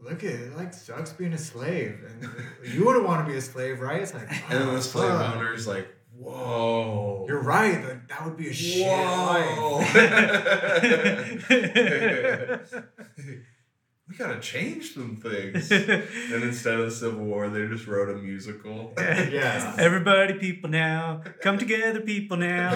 [0.00, 0.56] look at it.
[0.56, 2.28] Like, sucks being a slave, and
[2.74, 4.02] you wouldn't want to be a slave, right?
[4.02, 5.36] It's like, oh, And then the slave fuck.
[5.36, 7.82] owner's like, "Whoa, You're right.
[7.84, 9.78] Like, that would be a shit Whoa.
[9.78, 9.96] life.
[14.08, 15.68] we gotta change some things.
[15.72, 18.92] and instead of the Civil War, they just wrote a musical.
[18.98, 19.74] Yeah.
[19.78, 22.72] Everybody, people now, come together, people now.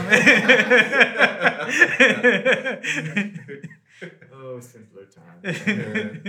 [4.33, 6.20] Oh, simpler times.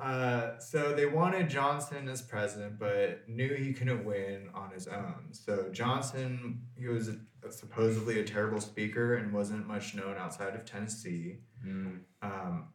[0.00, 5.28] Uh, so they wanted Johnson as president, but knew he couldn't win on his own.
[5.32, 7.16] So Johnson, he was a,
[7.50, 11.40] supposedly a terrible speaker and wasn't much known outside of Tennessee.
[11.66, 12.00] Mm.
[12.22, 12.68] Um,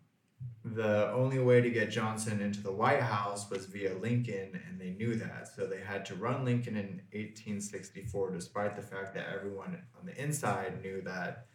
[0.63, 4.91] the only way to get Johnson into the White House was via Lincoln, and they
[4.91, 5.47] knew that.
[5.55, 10.21] So they had to run Lincoln in 1864, despite the fact that everyone on the
[10.21, 11.45] inside knew that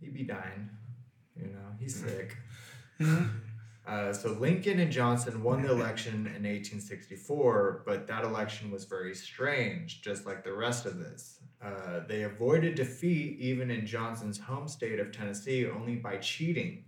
[0.00, 0.70] he'd be dying.
[1.36, 2.36] You know, he's sick.
[3.90, 9.14] Uh, so Lincoln and Johnson won the election in 1864, but that election was very
[9.14, 11.40] strange, just like the rest of this.
[11.62, 16.84] Uh, they avoided defeat even in Johnson's home state of Tennessee only by cheating.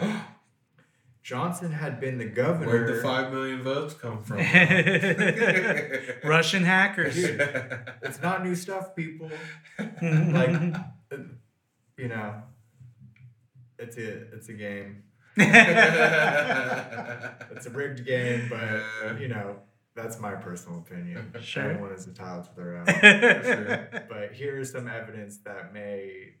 [1.22, 2.66] Johnson had been the governor.
[2.66, 4.38] Where'd the five million votes come from?
[6.24, 7.18] Russian hackers.
[7.18, 9.30] It's not new stuff, people.
[9.78, 10.74] Like,
[11.98, 12.42] you know,
[13.78, 15.04] it's a it's a game.
[17.52, 19.56] It's a rigged game, but you know,
[19.94, 21.32] that's my personal opinion.
[21.42, 21.64] Sure.
[21.64, 22.86] Everyone is entitled to their own.
[23.42, 23.88] sure.
[24.08, 26.34] but here's some evidence that may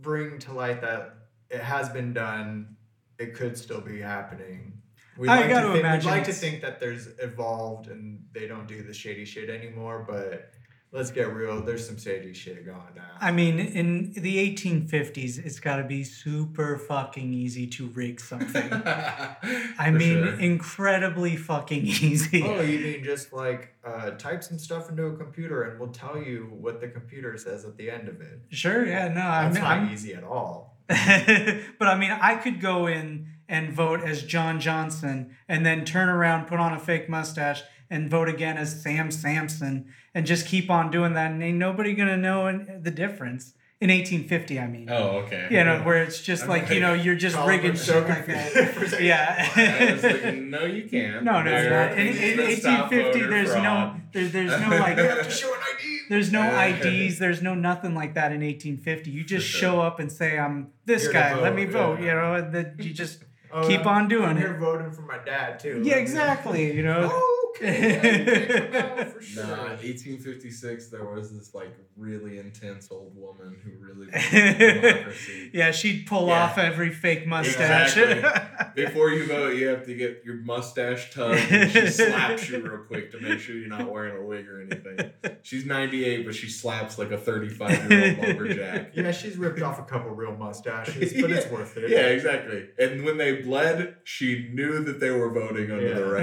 [0.00, 1.14] bring to light that
[1.50, 2.76] it has been done.
[3.18, 4.80] It could still be happening.
[5.18, 8.24] We'd I like gotta to think, imagine We'd like to think that there's evolved and
[8.32, 10.52] they don't do the shady shit anymore, but
[10.92, 11.62] let's get real.
[11.62, 13.04] There's some shady shit going down.
[13.20, 18.70] I mean, in the 1850s, it's got to be super fucking easy to rig something.
[18.72, 20.40] I mean, sure.
[20.40, 22.42] incredibly fucking easy.
[22.42, 26.18] Oh, you mean just like uh, type some stuff into a computer and we'll tell
[26.18, 28.40] you what the computer says at the end of it.
[28.50, 30.76] Sure, yeah, no, I That's mean, not I'm, easy at all.
[30.88, 36.08] but I mean, I could go in and vote as John Johnson and then turn
[36.08, 40.70] around, put on a fake mustache, and vote again as Sam Sampson and just keep
[40.70, 41.32] on doing that.
[41.32, 43.54] And ain't nobody going to know the difference.
[43.82, 44.88] In 1850, I mean.
[44.90, 45.48] Oh, okay.
[45.50, 48.06] You know, where it's just I'm like, you know, you're just Colin rigging was shit
[48.06, 48.52] like that.
[48.74, 49.10] for a second.
[49.10, 50.32] I was like, Yeah.
[50.38, 51.24] no, you can't.
[51.24, 51.98] no, no, There not.
[51.98, 54.00] In, in things that stop 1850, there's no, fraud.
[54.12, 54.96] there, there's no like.
[54.98, 55.98] You have to show an ID.
[56.10, 59.10] there's no IDs, there's no nothing like that in 1850.
[59.10, 61.62] You just For show up and say, I'm this Here to guy, let vote, me
[61.64, 61.70] yeah.
[61.70, 64.40] vote, you know, and then you just Oh, keep I'm- on doing I'm it.
[64.40, 65.80] here voting for my dad too.
[65.82, 67.08] Yeah, exactly, you know.
[67.10, 67.90] Oh, Okay.
[67.90, 69.44] Yeah, you can come out for sure.
[69.46, 75.50] Nah, 1856, there was this like really intense old woman who really believed in democracy.
[75.52, 76.44] yeah, she'd pull Yeah.
[76.44, 77.96] off every fake mustache.
[77.96, 78.60] Exactly.
[78.86, 82.84] Before you vote, you have to get your mustache tugged and she slaps you real
[82.84, 85.10] quick to make sure you're not wearing a wig or anything.
[85.42, 88.92] She's 98, but she slaps like a 35 year old lumberjack.
[88.94, 91.90] Yeah, she's ripped off a couple real mustaches, but it's worth it.
[91.90, 92.68] Yeah, exactly.
[92.78, 96.22] And when they bled, she knew that they were voting under the right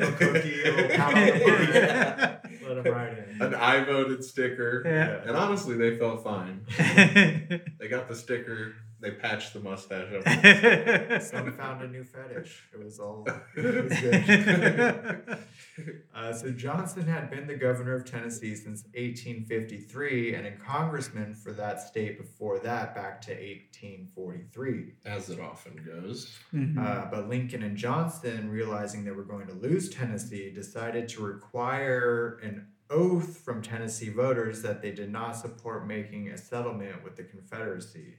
[0.00, 0.15] man.
[0.20, 2.38] You give them a cookie, a little pat on the butt, Yeah.
[2.68, 3.42] let them right in.
[3.42, 4.82] An I voted sticker.
[4.84, 5.28] Yeah.
[5.28, 6.64] And honestly, they felt fine.
[7.78, 11.22] They got the sticker, they patched the mustache up.
[11.22, 12.68] Some found a new fetish.
[12.72, 13.26] It was all.
[13.56, 15.38] It was good.
[16.14, 21.52] Uh, so Johnson had been the governor of Tennessee since 1853 and a congressman for
[21.52, 24.94] that state before that back to 1843.
[25.04, 26.34] As it often goes.
[26.54, 26.78] Mhm.
[26.78, 32.38] Uh, but Lincoln and Johnson, realizing they were going to lose Tennessee, decided to require
[32.42, 37.24] an oath from Tennessee voters that they did not support making a settlement with the
[37.24, 38.14] Confederacy.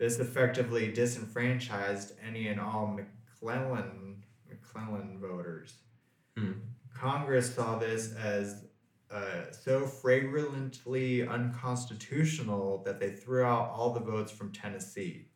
[0.00, 5.74] This effectively disenfranchised any and all McClellan McClellan voters.
[6.38, 6.52] Hmm.
[6.94, 8.64] Congress saw this as
[9.10, 15.26] uh, so flagrantly unconstitutional that they threw out all the votes from Tennessee.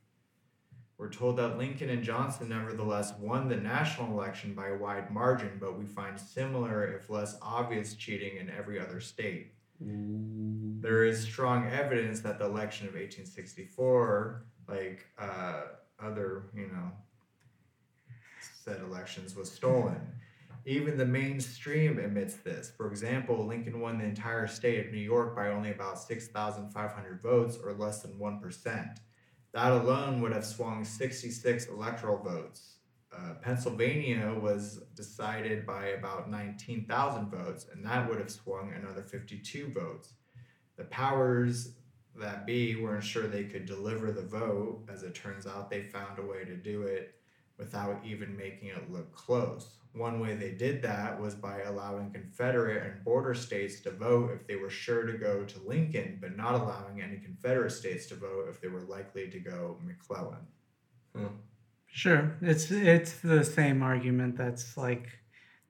[0.96, 5.58] We're told that Lincoln and Johnson nevertheless won the national election by a wide margin,
[5.60, 9.52] but we find similar, if less obvious, cheating in every other state.
[9.80, 15.62] There is strong evidence that the election of 1864, like uh,
[16.00, 16.90] other, you know,
[18.64, 20.00] said elections, was stolen.
[20.66, 22.72] Even the mainstream admits this.
[22.74, 27.58] For example, Lincoln won the entire state of New York by only about 6,500 votes,
[27.62, 28.96] or less than 1%.
[29.52, 32.76] That alone would have swung 66 electoral votes.
[33.12, 39.68] Uh, Pennsylvania was decided by about 19,000 votes, and that would have swung another 52
[39.68, 40.14] votes.
[40.76, 41.74] The powers
[42.16, 44.84] that be weren't sure they could deliver the vote.
[44.92, 47.14] As it turns out, they found a way to do it
[47.58, 49.76] without even making it look close.
[49.92, 54.46] One way they did that was by allowing Confederate and border states to vote if
[54.46, 58.48] they were sure to go to Lincoln, but not allowing any Confederate states to vote
[58.48, 60.46] if they were likely to go McClellan.
[61.14, 61.26] Hmm.
[61.86, 65.06] Sure, it's it's the same argument that's like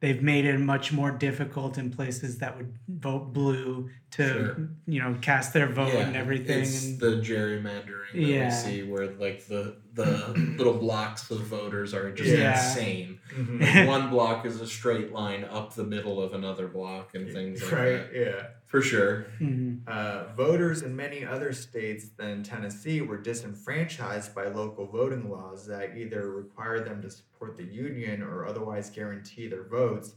[0.05, 4.69] they've made it much more difficult in places that would vote blue to Sure.
[4.87, 6.61] you know cast their vote and everything.
[6.63, 8.45] It's and, the gerrymandering that Yeah.
[8.45, 12.53] we see where like the the little blocks of voters are just Yeah.
[12.53, 13.19] insane.
[13.35, 13.61] Mm-hmm.
[13.63, 17.63] Like one block is a straight line up the middle of another block and things
[17.63, 17.85] like right?
[17.93, 18.11] that.
[18.15, 18.47] Yeah.
[18.67, 19.27] For sure.
[19.41, 19.87] Mhm.
[19.87, 25.97] Uh, voters in many other states than Tennessee were disenfranchised by local voting laws that
[25.97, 30.17] either require them to support the Union or otherwise guarantee their votes.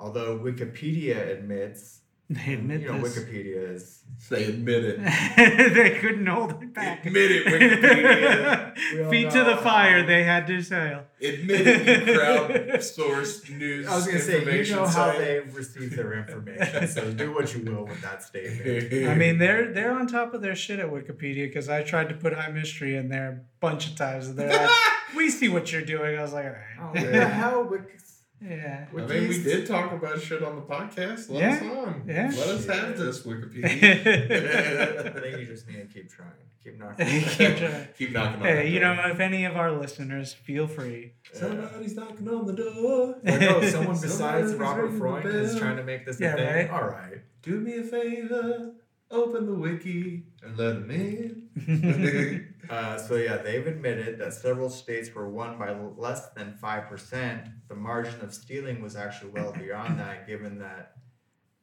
[0.00, 2.00] Although Wikipedia admits,
[2.30, 3.18] They admit you know, this.
[3.18, 3.98] Wikipedia is
[4.30, 5.00] They admit it.
[5.74, 7.04] they couldn't hold it back.
[7.04, 9.10] Admit it, Wikipedia.
[9.10, 11.04] We Feet to the fire, they had to sail.
[11.20, 15.18] Admit it, you crowdsourced news I was gonna say, you information know how site.
[15.18, 19.08] they receive their information, so do what you will with that statement.
[19.08, 22.14] I mean, they're they're on top of their shit at Wikipedia because I tried to
[22.14, 24.28] put high mystery in there a bunch of times.
[24.28, 24.70] And they're like,
[25.16, 28.00] "We see what you're doing." I was like, "All Oh, right." what the hell, Wik-
[28.44, 28.86] yeah.
[28.92, 31.30] I mean, we did talk about shit on the podcast.
[31.30, 32.02] Let Yeah, us on.
[32.06, 32.32] yeah.
[32.36, 32.74] Let us Yeah.
[32.74, 33.64] have this, Wikipedia.
[35.16, 36.30] I think you just need to keep trying,
[36.62, 37.06] keep knocking.
[37.06, 37.88] Keep trying.
[37.96, 38.94] Keep knocking on Hey, the you door.
[38.96, 43.16] know, if any of our listeners feel free, Somebody's knocking on the door.
[43.22, 46.36] Like, oh, someone besides Robert ringing the Freund is trying to make this Yeah, a
[46.36, 46.46] thing.
[46.54, 46.70] right.
[46.70, 47.18] All right.
[47.42, 48.72] Do me a favor,
[49.10, 52.48] open the wiki and let him in.
[52.70, 57.42] Uh, so yeah, they've admitted that several states were won by less than five percent.
[57.68, 60.92] The margin of stealing was actually well beyond that, given that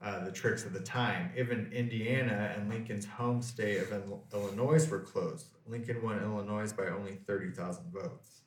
[0.01, 1.31] uh, the tricks of the time.
[1.37, 3.91] Even Indiana and Lincoln's home state of
[4.33, 5.45] Illinois were close.
[5.67, 8.41] Lincoln won Illinois by only thirty thousand votes.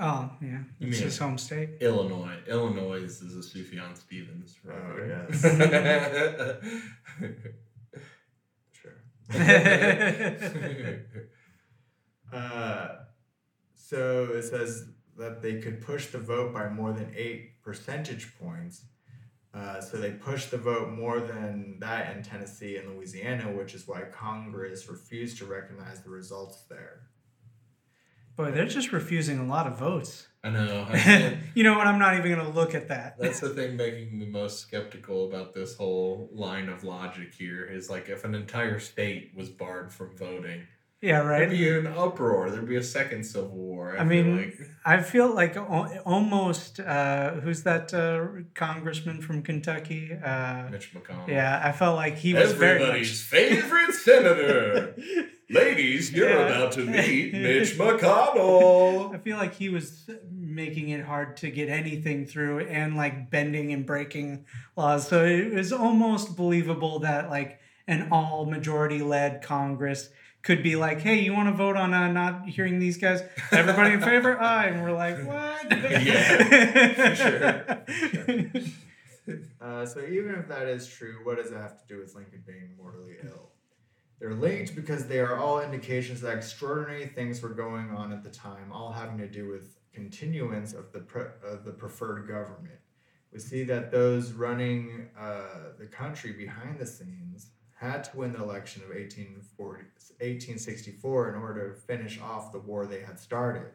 [0.00, 1.70] oh yeah, You it's mean- his home state.
[1.80, 2.38] Illinois.
[2.46, 4.56] Illinois is a Sufjan Stevens.
[4.66, 6.62] Oh, record.
[8.72, 8.92] Sure.
[12.34, 12.88] Uh,
[13.74, 18.86] so it says that they could push the vote by more than eight percentage points.
[19.52, 23.86] Uh, so they pushed the vote more than that in Tennessee and Louisiana, which is
[23.86, 27.02] why Congress refused to recognize the results there.
[28.36, 30.26] Boy, they're just refusing a lot of votes.
[30.42, 30.86] I know.
[30.88, 31.86] I can't- you know what?
[31.86, 33.16] I'm not even going to look at that.
[33.16, 37.88] That's the thing making me most skeptical about this whole line of logic here is
[37.88, 40.66] like if an entire state was barred from voting,
[41.00, 41.40] yeah, right.
[41.40, 42.50] there'd be an uproar.
[42.50, 43.96] There'd be a second civil war.
[43.96, 44.58] I, I feel mean, like.
[44.86, 45.56] I feel like
[46.06, 50.12] almost uh, who's that uh, congressman from Kentucky?
[50.14, 51.28] Uh, Mitch McConnell.
[51.28, 54.94] yeah, I felt like he was very Everybody's favorite senator.
[55.50, 56.46] Ladies, you're Yeah.
[56.46, 59.14] about to meet Mitch McConnell.
[59.14, 63.72] I feel like he was making it hard to get anything through and like bending
[63.72, 65.06] and breaking laws.
[65.08, 70.08] So it was almost believable that like an all majority led Congress
[70.44, 73.22] could be like, hey, you want to vote on uh, not hearing these guys?
[73.50, 74.38] Everybody in favor?
[74.40, 74.66] Aye.
[74.66, 75.72] And we're like, what?
[76.04, 76.44] Yeah,
[77.84, 78.62] for
[79.58, 82.42] Uh, so even if that is true, what does it have to do with Lincoln
[82.46, 83.48] being mortally ill?
[84.20, 88.28] They're linked because they are all indications that extraordinary things were going on at the
[88.28, 92.78] time, all having to do with continuance of the pre- of the preferred government.
[93.32, 98.42] We see that those running uh, the country behind the scenes had to win the
[98.42, 99.84] election of 1840,
[100.20, 103.72] 1864 in order to finish off the war they had started.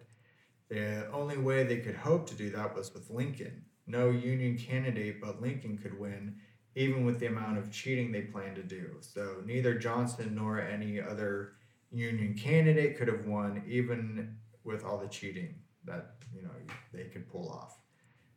[0.70, 3.66] The only way they could hope to do that was with Lincoln.
[3.88, 6.36] No Union candidate but Lincoln could win,
[6.76, 8.98] even with the amount of cheating they planned to do.
[9.02, 11.54] So neither Johnson nor any other
[11.92, 16.52] Union candidate could have won, even with all the cheating that you know
[16.94, 17.80] they could pull off.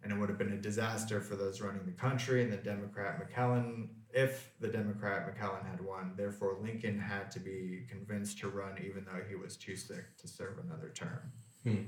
[0.03, 3.19] And it would have been a disaster for those running the country and the Democrat
[3.19, 6.13] McClellan if the Democrat McClellan had won.
[6.17, 10.29] Therefore, Lincoln had to be convinced to run, even though he was too sick to
[10.29, 11.33] serve another term.
[11.65, 11.83] Hmm.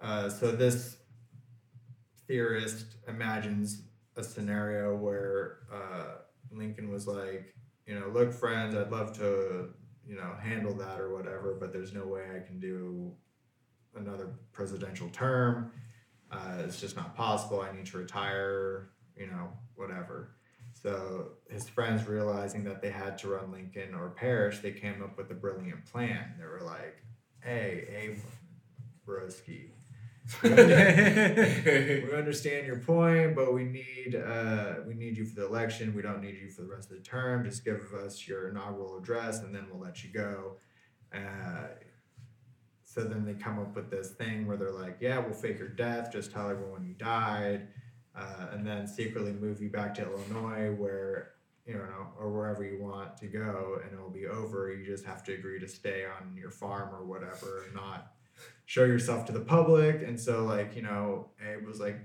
[0.00, 0.98] Uh, so this
[2.26, 3.82] theorist imagines
[4.16, 6.18] a scenario where uh,
[6.50, 7.54] Lincoln was like,
[7.86, 9.70] you know, look, friends, I'd love to,
[10.06, 13.12] you know, handle that or whatever, but there's no way I can do
[13.94, 15.72] another presidential term.
[16.30, 17.60] Uh, it's just not possible.
[17.60, 20.30] I need to retire, you know, whatever.
[20.82, 25.16] So his friends realizing that they had to run Lincoln or perish, they came up
[25.16, 26.34] with a brilliant plan.
[26.38, 27.02] They were like,
[27.40, 28.18] "Hey, Abe
[29.06, 29.70] Broski,
[30.42, 35.94] we understand your point, but we need uh, we need you for the election.
[35.94, 37.44] We don't need you for the rest of the term.
[37.44, 40.56] Just give us your inaugural address, and then we'll let you go."
[41.12, 41.68] Uh,
[42.84, 45.68] so then they come up with this thing where they're like, "Yeah, we'll fake your
[45.68, 46.12] death.
[46.12, 47.68] Just tell everyone you died."
[48.18, 51.32] Uh, and then secretly move you back to Illinois, where
[51.66, 54.72] you know, or wherever you want to go, and it'll be over.
[54.72, 58.12] You just have to agree to stay on your farm or whatever, and not
[58.64, 60.02] show yourself to the public.
[60.02, 61.98] And so, like you know, Abe was like,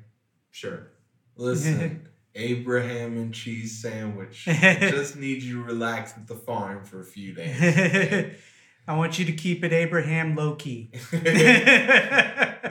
[0.51, 0.91] "Sure."
[1.35, 4.45] Listen, Abraham and cheese sandwich.
[4.45, 8.35] Just need you to relax at the farm for a few days.
[8.87, 10.91] I want you to keep it Abraham low key.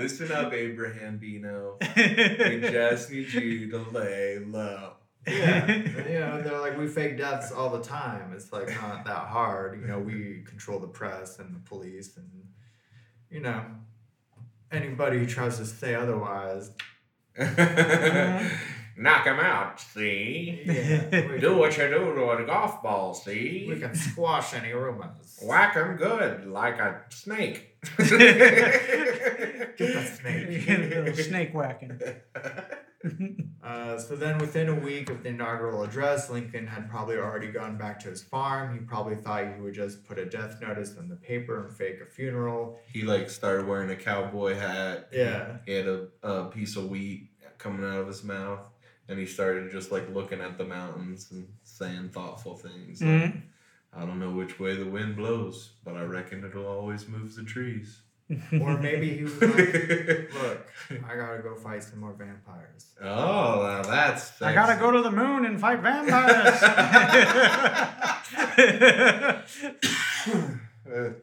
[0.03, 1.79] Listen up, Abraham Bino.
[1.97, 4.95] We just need you to lay low.
[5.27, 8.33] Yeah, you know, they're like, we fake deaths all the time.
[8.35, 9.81] It's like not that hard.
[9.81, 12.29] You know, we control the press and the police, and
[13.31, 13.63] you know,
[14.73, 16.73] anybody who tries to say otherwise,
[18.95, 20.63] Knock him out, see?
[20.67, 24.73] yeah, Do can- what you do to a golf ball, See, We can squash any
[24.73, 25.39] rumors.
[25.43, 27.72] Whack him good, like a snake.
[27.99, 30.69] Get that snake.
[30.69, 32.01] Little snake whacking.
[33.65, 37.77] Uh, so then, within a week of the inaugural address, Lincoln had probably already gone
[37.77, 38.73] back to his farm.
[38.79, 41.97] He probably thought he would just put a death notice in the paper and fake
[42.01, 42.79] a funeral.
[42.93, 45.09] he like started wearing a cowboy hat.
[45.13, 45.57] Yeah.
[45.67, 48.61] He had a, a piece of wheat coming out of his mouth.
[49.09, 53.03] And he started just like looking at the mountains and saying thoughtful things.
[53.03, 53.43] Like, Mhm.
[53.95, 57.45] I don't know which way the wind blows, but I reckon it'll always move the
[57.45, 58.01] trees.
[58.61, 60.67] Or maybe he was like, look,
[61.07, 62.87] I gotta go fight some more vampires.
[63.03, 64.41] Oh, now that's.
[64.41, 66.63] I gotta go to the moon and fight vampires.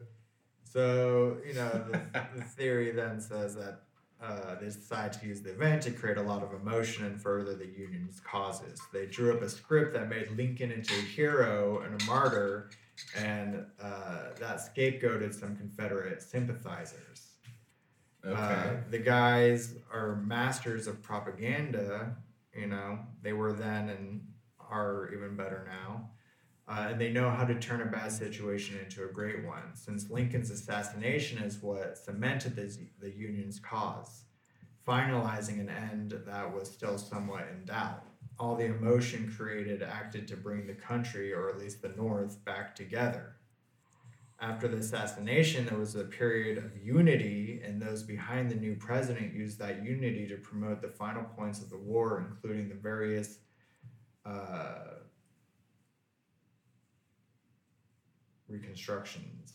[0.72, 2.00] So, you know, the,
[2.36, 3.80] the theory then says that
[4.22, 7.54] uh, they decided to use the event to create a lot of emotion and further
[7.54, 8.78] the Union's causes.
[8.92, 12.70] They drew up a script that made Lincoln into a hero and a martyr,
[13.16, 17.28] and uh, that scapegoated some Confederate sympathizers.
[18.24, 18.36] okay.
[18.38, 22.14] Uh, the guys are masters of propaganda.
[22.54, 24.20] You know, they were then and
[24.70, 26.10] are even better now.
[26.70, 30.08] Uh, and they know how to turn a bad situation into a great one, since
[30.08, 34.22] Lincoln's assassination is what cemented the, the Union's cause,
[34.86, 38.04] finalizing an end that was still somewhat in doubt.
[38.40, 42.74] all the emotion created acted to bring the country, or at least the North, back
[42.74, 43.36] together.
[44.40, 49.34] After the assassination, there was a period of unity, and those behind the new president
[49.34, 53.40] used that unity to promote the final points of the war, including the various
[54.24, 55.00] uh,
[58.50, 59.52] reconstructions.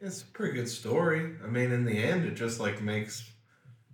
[0.00, 1.36] It's a pretty good story.
[1.44, 3.30] I mean, in the end, it just like makes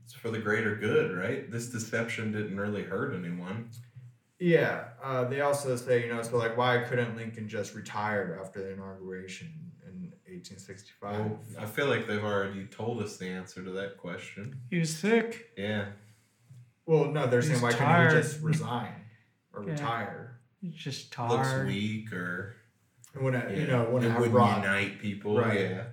[0.05, 1.51] it's for the greater good, right?
[1.51, 3.71] This deception didn't really hurt anyone.
[4.39, 8.61] Yeah, uh, they also say, you know, so like, why couldn't Lincoln just retire after
[8.63, 9.49] the inauguration
[9.85, 11.19] in 1865?
[11.19, 14.61] Well, I feel like they've already told us the answer to that question.
[14.71, 15.51] He was sick.
[15.57, 15.87] Yeah.
[16.85, 18.11] Well, no, they're saying He's why tired.
[18.11, 18.93] couldn't he just resign
[19.53, 19.71] or Yeah.
[19.73, 20.39] retire?
[20.61, 21.31] He's just tired.
[21.31, 22.55] Looks weak or
[23.17, 23.57] It wouldn't, yeah.
[23.57, 24.63] you know, wouldn't it wouldn't brought.
[24.63, 25.39] unite people.
[25.39, 25.71] Right.
[25.71, 25.85] Yeah.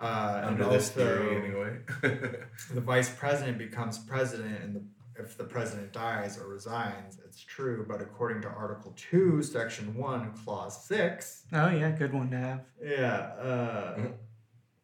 [0.00, 1.76] Uh, and Under this also, theory, anyway.
[2.74, 4.82] the vice president becomes president, and the,
[5.22, 7.84] if the president dies or resigns, it's true.
[7.86, 11.42] But according to Article Two, Section One, Clause Six.
[11.52, 12.60] Oh yeah, good one to have.
[12.82, 13.98] yeah, uh,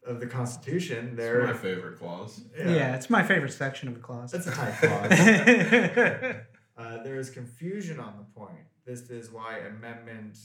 [0.07, 2.43] of the Constitution, there, my favorite clause.
[2.57, 2.95] Yeah.
[2.95, 4.33] it's my favorite section of the clause.
[4.33, 6.37] that's a type clause.
[6.79, 8.67] Uh, there is confusion on the point.
[8.85, 10.37] This is why Amendment,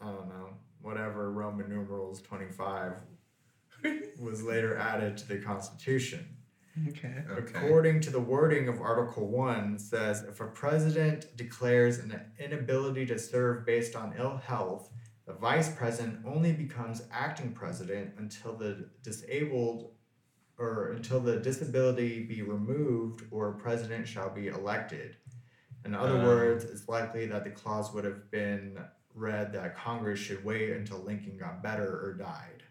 [0.00, 0.48] I don't know,
[0.80, 2.92] whatever Roman numerals 25
[4.20, 6.26] was later added to the Constitution.
[6.88, 7.22] okay.
[7.30, 7.66] Okay.
[7.66, 13.18] According to the wording of Article 1, says if a president declares an inability to
[13.18, 14.90] serve based on ill health,
[15.26, 19.92] the vice president only becomes acting president until the disabled
[20.58, 25.16] or until the disability be removed or a president shall be elected.
[25.84, 26.24] In other Um.
[26.24, 28.78] words, it's likely that the clause would have been
[29.14, 32.62] read that Congress should wait until Lincoln got better or died.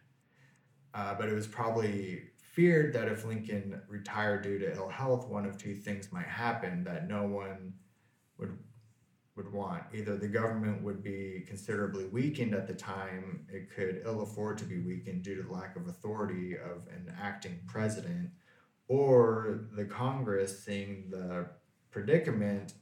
[0.93, 5.45] Uh, but it was probably feared that if Lincoln retired due to ill health, one
[5.45, 7.73] of two things might happen that no one
[8.37, 8.57] would
[9.35, 9.81] would want.
[9.93, 14.65] Either the government would be considerably weakened at the time, it could ill afford to
[14.65, 18.29] be weakened due to the lack of authority of an acting president,
[18.87, 21.47] or the Congress seeing the
[21.89, 22.73] predicament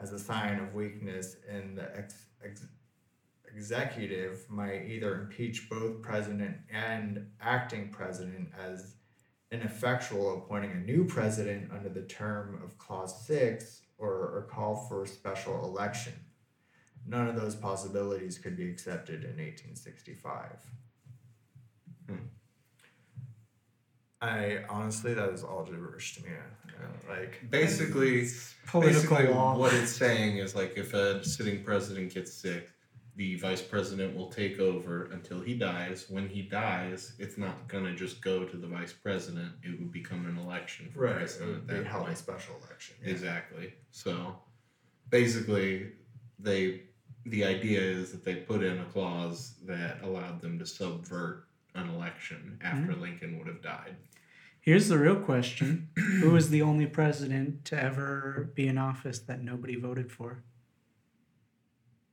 [0.00, 2.66] as a sign of weakness in the ex, ex,
[3.68, 8.94] executive might either impeach both president and acting president as
[9.50, 15.02] ineffectual appointing a new president under the term of clause 6 or, or call for
[15.02, 16.12] a special election
[17.04, 20.52] none of those possibilities could be accepted in 1865
[22.08, 22.14] Hmm.
[24.22, 26.30] i honestly that is all gibberish to me
[26.78, 28.28] Uh, like Basically,
[28.80, 29.58] basically law.
[29.58, 32.64] what it's saying is like if a sitting president gets sick,
[33.18, 36.06] the vice president will take over until he dies.
[36.08, 39.54] When he dies, it's not gonna just go to the vice president.
[39.64, 42.54] It would become an election for right it president would at be held a special
[42.64, 43.10] election yeah.
[43.10, 43.74] Exactly.
[43.90, 44.38] So
[45.10, 45.88] basically
[46.38, 46.82] they
[47.26, 51.88] the idea is that they put in a clause that allowed them to subvert an
[51.88, 53.02] election after hmm?
[53.02, 53.96] Lincoln would have died.
[54.60, 55.88] Here's the real question:
[56.20, 60.44] Who is the only president to ever be in office that nobody voted for?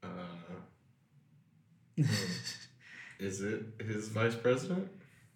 [0.03, 0.07] Uh,
[3.19, 4.89] is it his vice president?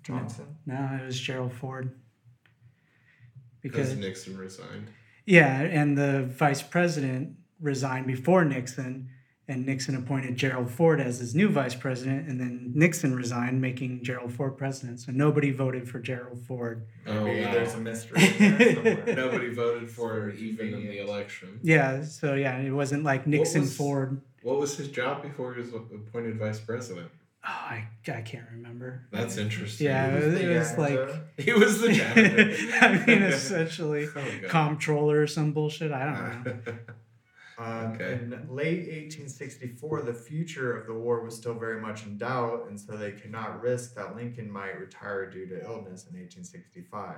[0.03, 0.55] johnson oh.
[0.65, 1.91] No, it was Gerald Ford.
[3.61, 4.87] Because Because Nixon resigned.
[5.25, 9.09] yeah, and the vice president resigned before Nixon,
[9.49, 14.03] and Nixon appointed Gerald Ford as his new vice president, and then Nixon resigned, making
[14.03, 14.99] Gerald Ford president.
[15.01, 16.85] So nobody voted for Gerald Ford.
[17.07, 17.51] Oh, maybe wow.
[17.51, 19.03] there's a mystery there.
[19.15, 21.59] Nobody voted for even in the election.
[21.63, 24.21] Yeah, so yeah, it wasn't like Nixon was- Ford.
[24.43, 27.09] What was his job before he was appointed vice president?
[27.41, 29.07] Oh, I, I can't remember.
[29.11, 29.87] That's interesting.
[29.87, 31.21] Yeah, He it was, the it was like janitor.
[31.37, 32.55] He was the janitor.
[32.81, 35.91] I mean, essentially Oh, comptroller or some bullshit.
[35.91, 36.73] I don't know.
[37.57, 38.13] Um, Okay.
[38.13, 42.79] In late 1864, the future of the war was still very much in doubt, and
[42.79, 47.15] so they could not risk that Lincoln might retire due to illness in 1865.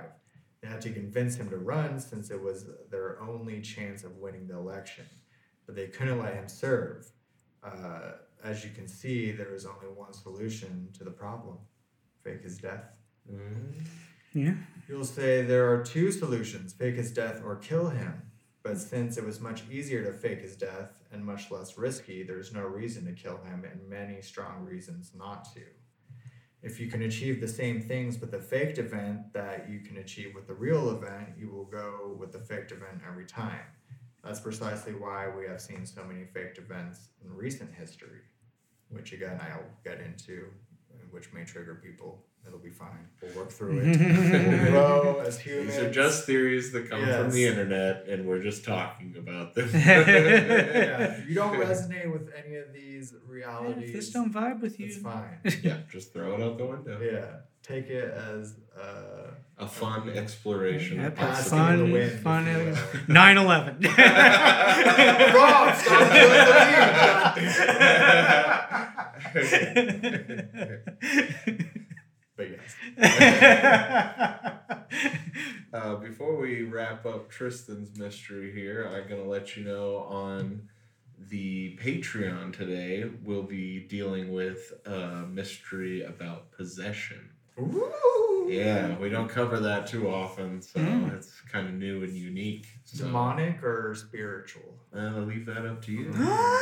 [0.60, 4.48] They had to convince him to run since it was their only chance of winning
[4.48, 5.04] the election,
[5.72, 7.10] but they couldn't let him serve.
[7.64, 8.12] Uh,
[8.44, 11.56] as you can see, there is only one solution to the problem
[12.22, 12.84] fake his death.
[13.32, 13.82] Mm.
[14.34, 14.54] Yeah.
[14.88, 18.22] You'll say there are two solutions fake his death or kill him.
[18.62, 22.52] But since it was much easier to fake his death and much less risky, there's
[22.52, 25.62] no reason to kill him and many strong reasons not to.
[26.62, 30.34] If you can achieve the same things with a faked event that you can achieve
[30.34, 33.64] with the real event, you will go with the faked event every time.
[34.24, 38.20] That's precisely why we have seen so many faked events in recent history,
[38.88, 40.46] which again I'll get into
[41.10, 42.24] which may trigger people.
[42.44, 43.06] It'll be fine.
[43.22, 44.00] We'll work through it.
[44.00, 45.74] we'll grow as humans.
[45.74, 49.70] These are just theories that come from the internet, and we're just talking about them.
[49.74, 51.18] yeah.
[51.18, 53.22] If you don't resonate with any of these realities.
[53.22, 55.38] If realities, this don't vibe with you, it's fine.
[55.62, 57.00] yeah, just throw it out the window.
[57.00, 57.42] Yeah.
[57.62, 60.98] Take it as uh, A fun exploration.
[60.98, 61.82] of Yep, Passing possibility.
[61.84, 62.46] in the wind, fun.
[62.48, 63.80] if you 9 11.
[65.34, 66.02] Rob, stop
[72.36, 72.76] But yes.
[75.72, 80.68] Uh, before we wrap up Tristan's mystery here, I'm going to let you know on
[81.18, 87.30] the Patreon today, we'll be dealing with a mystery about possession.
[87.58, 88.46] Ooh.
[88.48, 91.14] Yeah, we don't cover that too often, so Mm.
[91.16, 92.66] it's kind of new and unique.
[92.84, 94.78] So Demonic or spiritual?
[94.94, 96.10] I'll leave that up to you.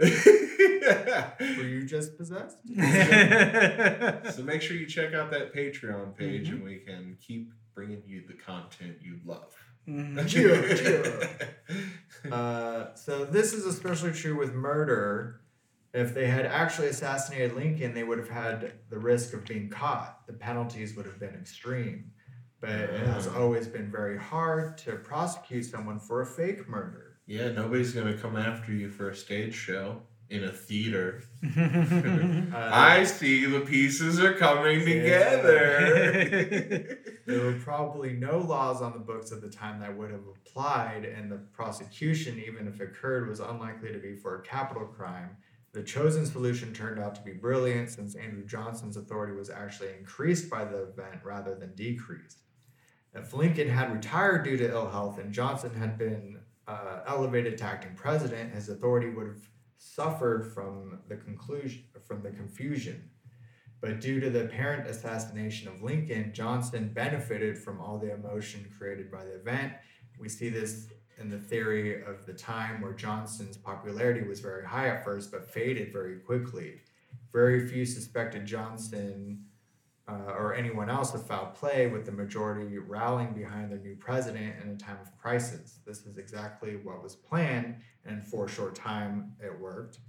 [0.00, 2.56] Were you just possessed?
[4.34, 8.22] so make sure you check out that Patreon page and we can keep bringing you
[8.26, 9.54] the content you love.
[9.88, 10.28] Mhm.
[10.32, 11.30] Cheer, cheer.
[12.30, 15.40] Uh, so this is especially true with murder.
[15.94, 20.26] If they had actually assassinated Lincoln, they would have had the risk of being caught.
[20.26, 22.12] The penalties would have been extreme.
[22.60, 27.18] But it has always been very hard to prosecute someone for a fake murder.
[27.26, 31.22] Yeah, nobody's gonna come after you for a stage show in a theater.
[32.52, 35.48] Uh, I see the pieces are coming together.
[37.26, 41.06] there were probably no laws on the books at the time that would have applied,
[41.06, 45.38] and the prosecution, even if it occurred, was unlikely to be for a capital crime.
[45.72, 50.50] The chosen solution turned out to be brilliant since Andrew Johnson's authority was actually increased
[50.50, 52.38] by the event rather than decreased.
[53.14, 57.64] If Lincoln had retired due to ill health and Johnson had been uh, elevated to
[57.64, 59.48] acting president, his authority would have
[59.78, 63.10] suffered from the conclusion from the confusion.
[63.80, 69.10] But due to the apparent assassination of Lincoln, Johnson benefited from all the emotion created
[69.10, 69.72] by the event.
[70.18, 70.88] We see this
[71.22, 75.48] in the theory of the time where Johnson's popularity was very high at first but
[75.48, 76.80] faded very quickly.
[77.32, 79.44] Very few suspected Johnson
[80.08, 84.54] uh, or anyone else of foul play, with the majority rallying behind their new president
[84.62, 85.78] in a time of crisis.
[85.86, 90.00] This is exactly what was planned, and for a short time it worked.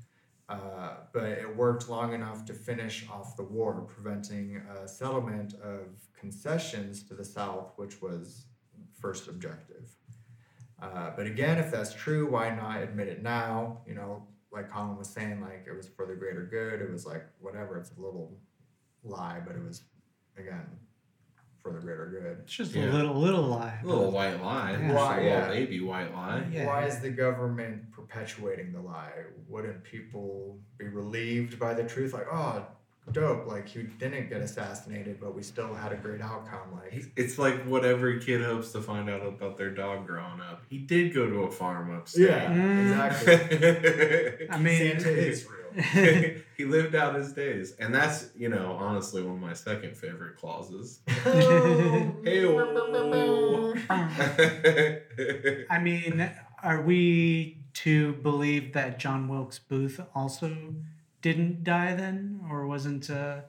[0.49, 5.87] Uh, but it worked long enough to finish off the war, preventing a settlement of
[6.19, 8.45] concessions to the South, which was
[8.99, 9.95] first objective.
[10.81, 13.81] Uh, but again, if that's true, why not admit it now?
[13.87, 16.81] You know, like Colin was saying, like it was for the greater good.
[16.81, 17.77] It was like whatever.
[17.77, 18.37] It's a little
[19.03, 19.83] lie, but it was
[20.37, 20.65] again
[21.61, 22.39] for the greater good.
[22.43, 22.91] It's just Yeah.
[22.91, 23.79] a little little lie.
[23.81, 24.71] A little white lie.
[24.71, 24.79] Yeah.
[24.81, 26.45] Just Why, a little baby white lie.
[26.51, 26.65] Yeah.
[26.67, 29.13] Why is the government perpetuating the lie?
[29.47, 32.11] Wouldn't people be relieved by the truth?
[32.13, 32.65] Like, oh,
[33.11, 33.47] dope!
[33.47, 36.73] Like he didn't get assassinated, but we still had a great outcome.
[36.73, 40.63] Like, It's like what every kid hopes to find out about their dog growing up.
[40.69, 42.27] He did go to a farm upstate.
[42.29, 44.47] yeah, exactly.
[44.49, 45.59] I mean, Santa is real.
[46.55, 47.73] he lived out his days.
[47.79, 50.99] And that's, you know, honestly one of my second favorite clauses.
[51.25, 52.15] Oh.
[52.23, 53.73] Hey-o.
[55.69, 56.29] I mean,
[56.61, 60.55] are we to believe that John Wilkes Booth also
[61.23, 63.09] didn't die then, or wasn't?
[63.09, 63.41] Uh,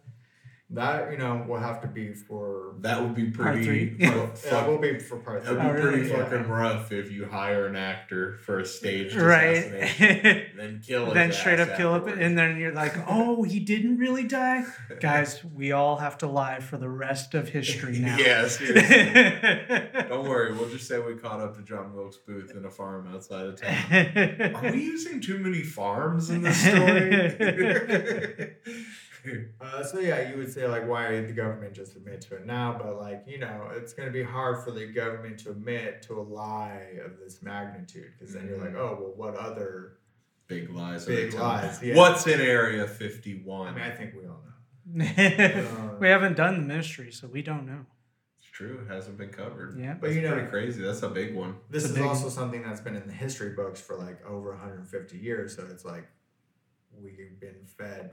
[0.74, 2.74] That you know will have to be for.
[2.80, 5.98] that would be pretty fu- That will be for part that would be Oh, pretty
[5.98, 6.10] really?
[6.10, 6.24] Yeah.
[6.24, 9.56] fucking rough if you hire an actor for a stage right.
[9.56, 13.98] assassination then kill then straight up kill it, and then you're like, oh, he didn't
[13.98, 14.64] really die,
[15.00, 15.42] guys.
[15.44, 18.16] We all have to lie for the rest of history now.
[18.18, 20.02] Yeah, seriously.
[20.08, 23.06] Don't worry, we'll just say we caught up to John Wilkes Booth in a farm
[23.12, 24.54] outside of town.
[24.56, 28.54] Are we using too many farms in this story?
[29.60, 32.44] Uh, so yeah, you would say like, why did the government just admit to it
[32.46, 32.78] now?
[32.80, 36.20] But like, you know, it's going to be hard for the government to admit to
[36.20, 38.78] a lie of this magnitude because then you're like, Mhm.
[38.80, 39.98] oh well, what other?
[40.46, 41.04] Big lies.
[41.08, 41.48] are Big they telling?
[41.64, 41.96] lies, yeah.
[41.96, 43.68] What's in Area Fifty One?
[43.68, 43.82] I 51?
[43.82, 44.42] mean, I think we all
[45.86, 45.96] know.
[46.00, 47.86] we haven't done the mystery, so we don't know.
[48.38, 48.84] it's true.
[48.86, 49.78] It hasn't been covered.
[49.78, 49.94] Yeah.
[49.94, 50.82] But That's you know- pretty crazy.
[50.82, 51.56] That's a big one.
[51.70, 54.22] This It's a is big- also something that's been in the history books for like
[54.26, 55.56] over 150 years.
[55.56, 56.06] So it's like
[57.02, 58.10] we've been fed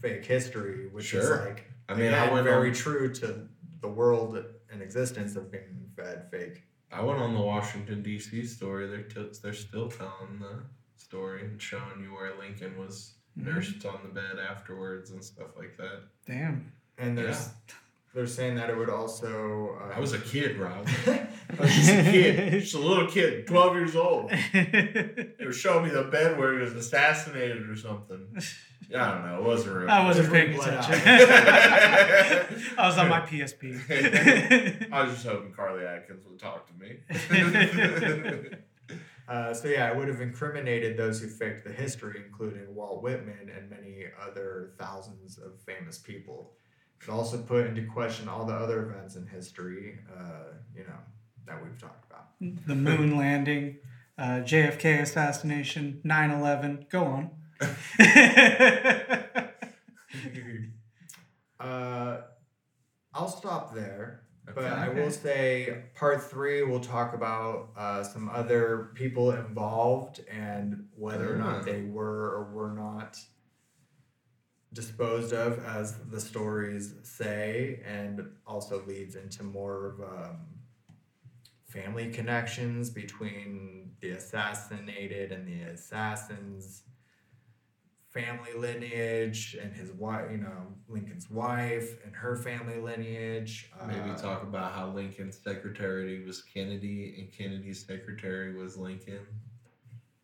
[0.00, 3.48] fake history, which is like I mean, again, I went very on, true to
[3.80, 6.62] the world and existence of being fed fake.
[6.92, 8.44] I went on the Washington D.C.
[8.46, 8.86] story.
[8.88, 10.62] They're t- they're still telling the
[10.96, 13.44] story and showing you where Lincoln was Mhm.
[13.54, 16.02] nursed on the bed afterwards and stuff like that.
[16.26, 16.72] Damn.
[16.98, 17.50] And there's
[18.14, 19.78] they're saying that it would also.
[19.78, 20.86] Uh, I was a kid, Rob.
[21.06, 21.26] I
[21.58, 24.30] I was just a kid, just a little kid, twelve years old.
[24.52, 28.26] They were showing me the bed where he was assassinated or something.
[28.94, 29.38] I don't know.
[29.38, 29.90] It wasn't real.
[29.90, 31.08] I wasn't Just paying blood attention.
[32.78, 34.88] I was on my PSP.
[34.92, 38.48] I was just hoping Carly Atkins would talk to me.
[39.28, 43.50] Uh, so yeah, it would have incriminated those who faked the history, including Walt Whitman
[43.56, 46.52] and many other thousands of famous people.
[47.02, 50.98] It also put into question all the other events in history, uh, you know,
[51.46, 52.26] that we've talked about.
[52.40, 53.78] the moon landing,
[54.16, 56.86] uh, JFK assassination, 9 11.
[56.88, 57.30] Go on.
[61.58, 62.18] Uh,
[63.14, 64.22] I'll stop there.
[64.54, 64.68] But Okay.
[64.68, 71.34] I will say, part three, we'll talk about uh, some other people involved and whether
[71.34, 71.52] or Ah.
[71.54, 73.18] not they were or were not
[74.72, 80.36] disposed of, as the stories say, and also leads into more of um,
[81.64, 86.82] family connections between the assassinated and the assassins
[88.16, 94.16] family lineage and his wife you know lincoln's wife and her family lineage Maybe uh,
[94.16, 99.20] talk about how Lincoln's secretary was Kennedy and Kennedy's secretary was Lincoln.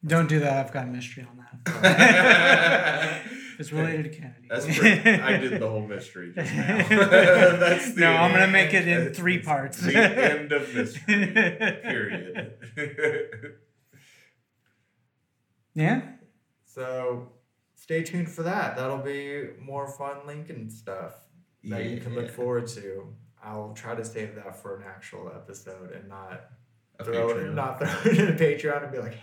[0.04, 0.66] Don't do that.
[0.66, 3.22] I've got a mystery on that.
[3.58, 4.48] it's related to Kennedy.
[4.50, 6.76] That's pretty, I did the whole mystery just now.
[6.88, 9.80] That's the no, I'm going to make it in that's- three it's parts.
[9.80, 11.26] The end of mystery.
[11.26, 12.54] Period.
[15.74, 16.02] yeah?
[16.64, 17.28] so
[17.82, 21.14] stay tuned for that that'll be more fun lincoln stuff
[21.64, 22.32] that you can look Yeah.
[22.40, 22.84] forward to
[23.42, 26.38] i'll try to save that for an actual episode and not
[27.00, 29.16] A throw it not throw it in a patreon and be like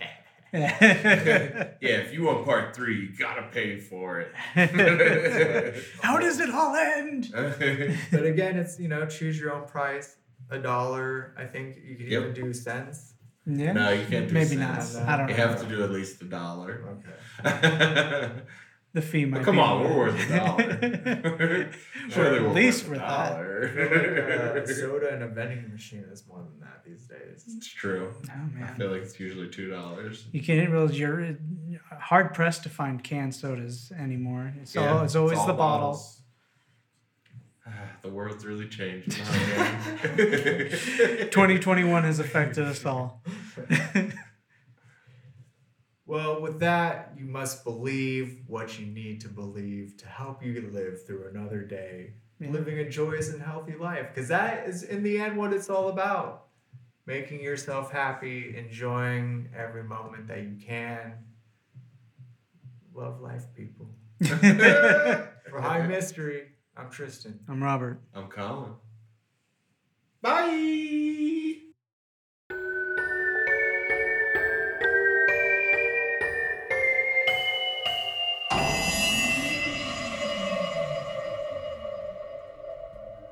[0.52, 4.32] Yeah, if you want part three, you gotta pay for it.
[6.02, 7.28] How does it all end?
[7.32, 10.16] but again it's you know choose your own price
[10.50, 12.22] a dollar i think you could Yep.
[12.22, 13.14] even do cents
[13.58, 13.72] Yeah.
[13.72, 14.80] no, you can't do Maybe not.
[14.96, 15.42] I don't You know.
[15.42, 16.82] You have to do at least a dollar.
[17.44, 18.30] okay
[18.92, 19.88] The fee might Come be on, more.
[19.88, 21.70] we're worth a dollar.
[22.10, 23.30] Surely At least worth worth a that.
[23.30, 24.62] dollar.
[24.62, 28.12] uh, soda in a vending machine is more than that these days it's true.
[28.28, 30.24] Oh, I feel like it's usually two dollars.
[30.32, 31.36] You can't realize you're
[32.00, 34.52] hard pressed to find canned sodas anymore.
[34.60, 36.02] It's, all, it's always all the bottle.
[37.64, 37.88] Bottles.
[38.02, 39.18] the world's really changed.
[39.22, 40.06] huh,
[41.30, 43.22] 2021 has affected us all.
[46.06, 51.06] Well, with that, you must believe what you need to believe to help you live
[51.06, 52.50] through another day, Yeah.
[52.50, 54.08] living a joyous and healthy life.
[54.12, 56.46] Because that is, in the end, what it's all about.
[57.06, 61.12] Making yourself happy, enjoying every moment that you can.
[62.92, 63.94] Love life, people.
[64.24, 66.48] For High Mystery,
[66.80, 67.38] I'm Tristan.
[67.46, 68.00] I'm Robert.
[68.14, 68.72] I'm Colin.
[70.22, 71.56] Bye.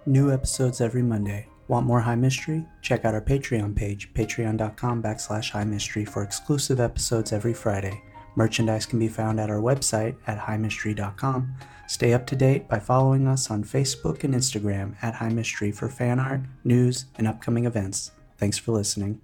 [0.04, 1.46] New episodes every Monday.
[1.68, 2.66] Want more High Mystery?
[2.82, 8.02] Check out our Patreon page, patreon.com backslash high mystery for exclusive episodes every Friday.
[8.38, 11.56] Merchandise can be found at our website at highmystery.com.
[11.88, 15.88] Stay up to date by following us on Facebook and Instagram at High Mystery for
[15.88, 18.12] fan art, news, and upcoming events.
[18.36, 19.20] Thanks for listening.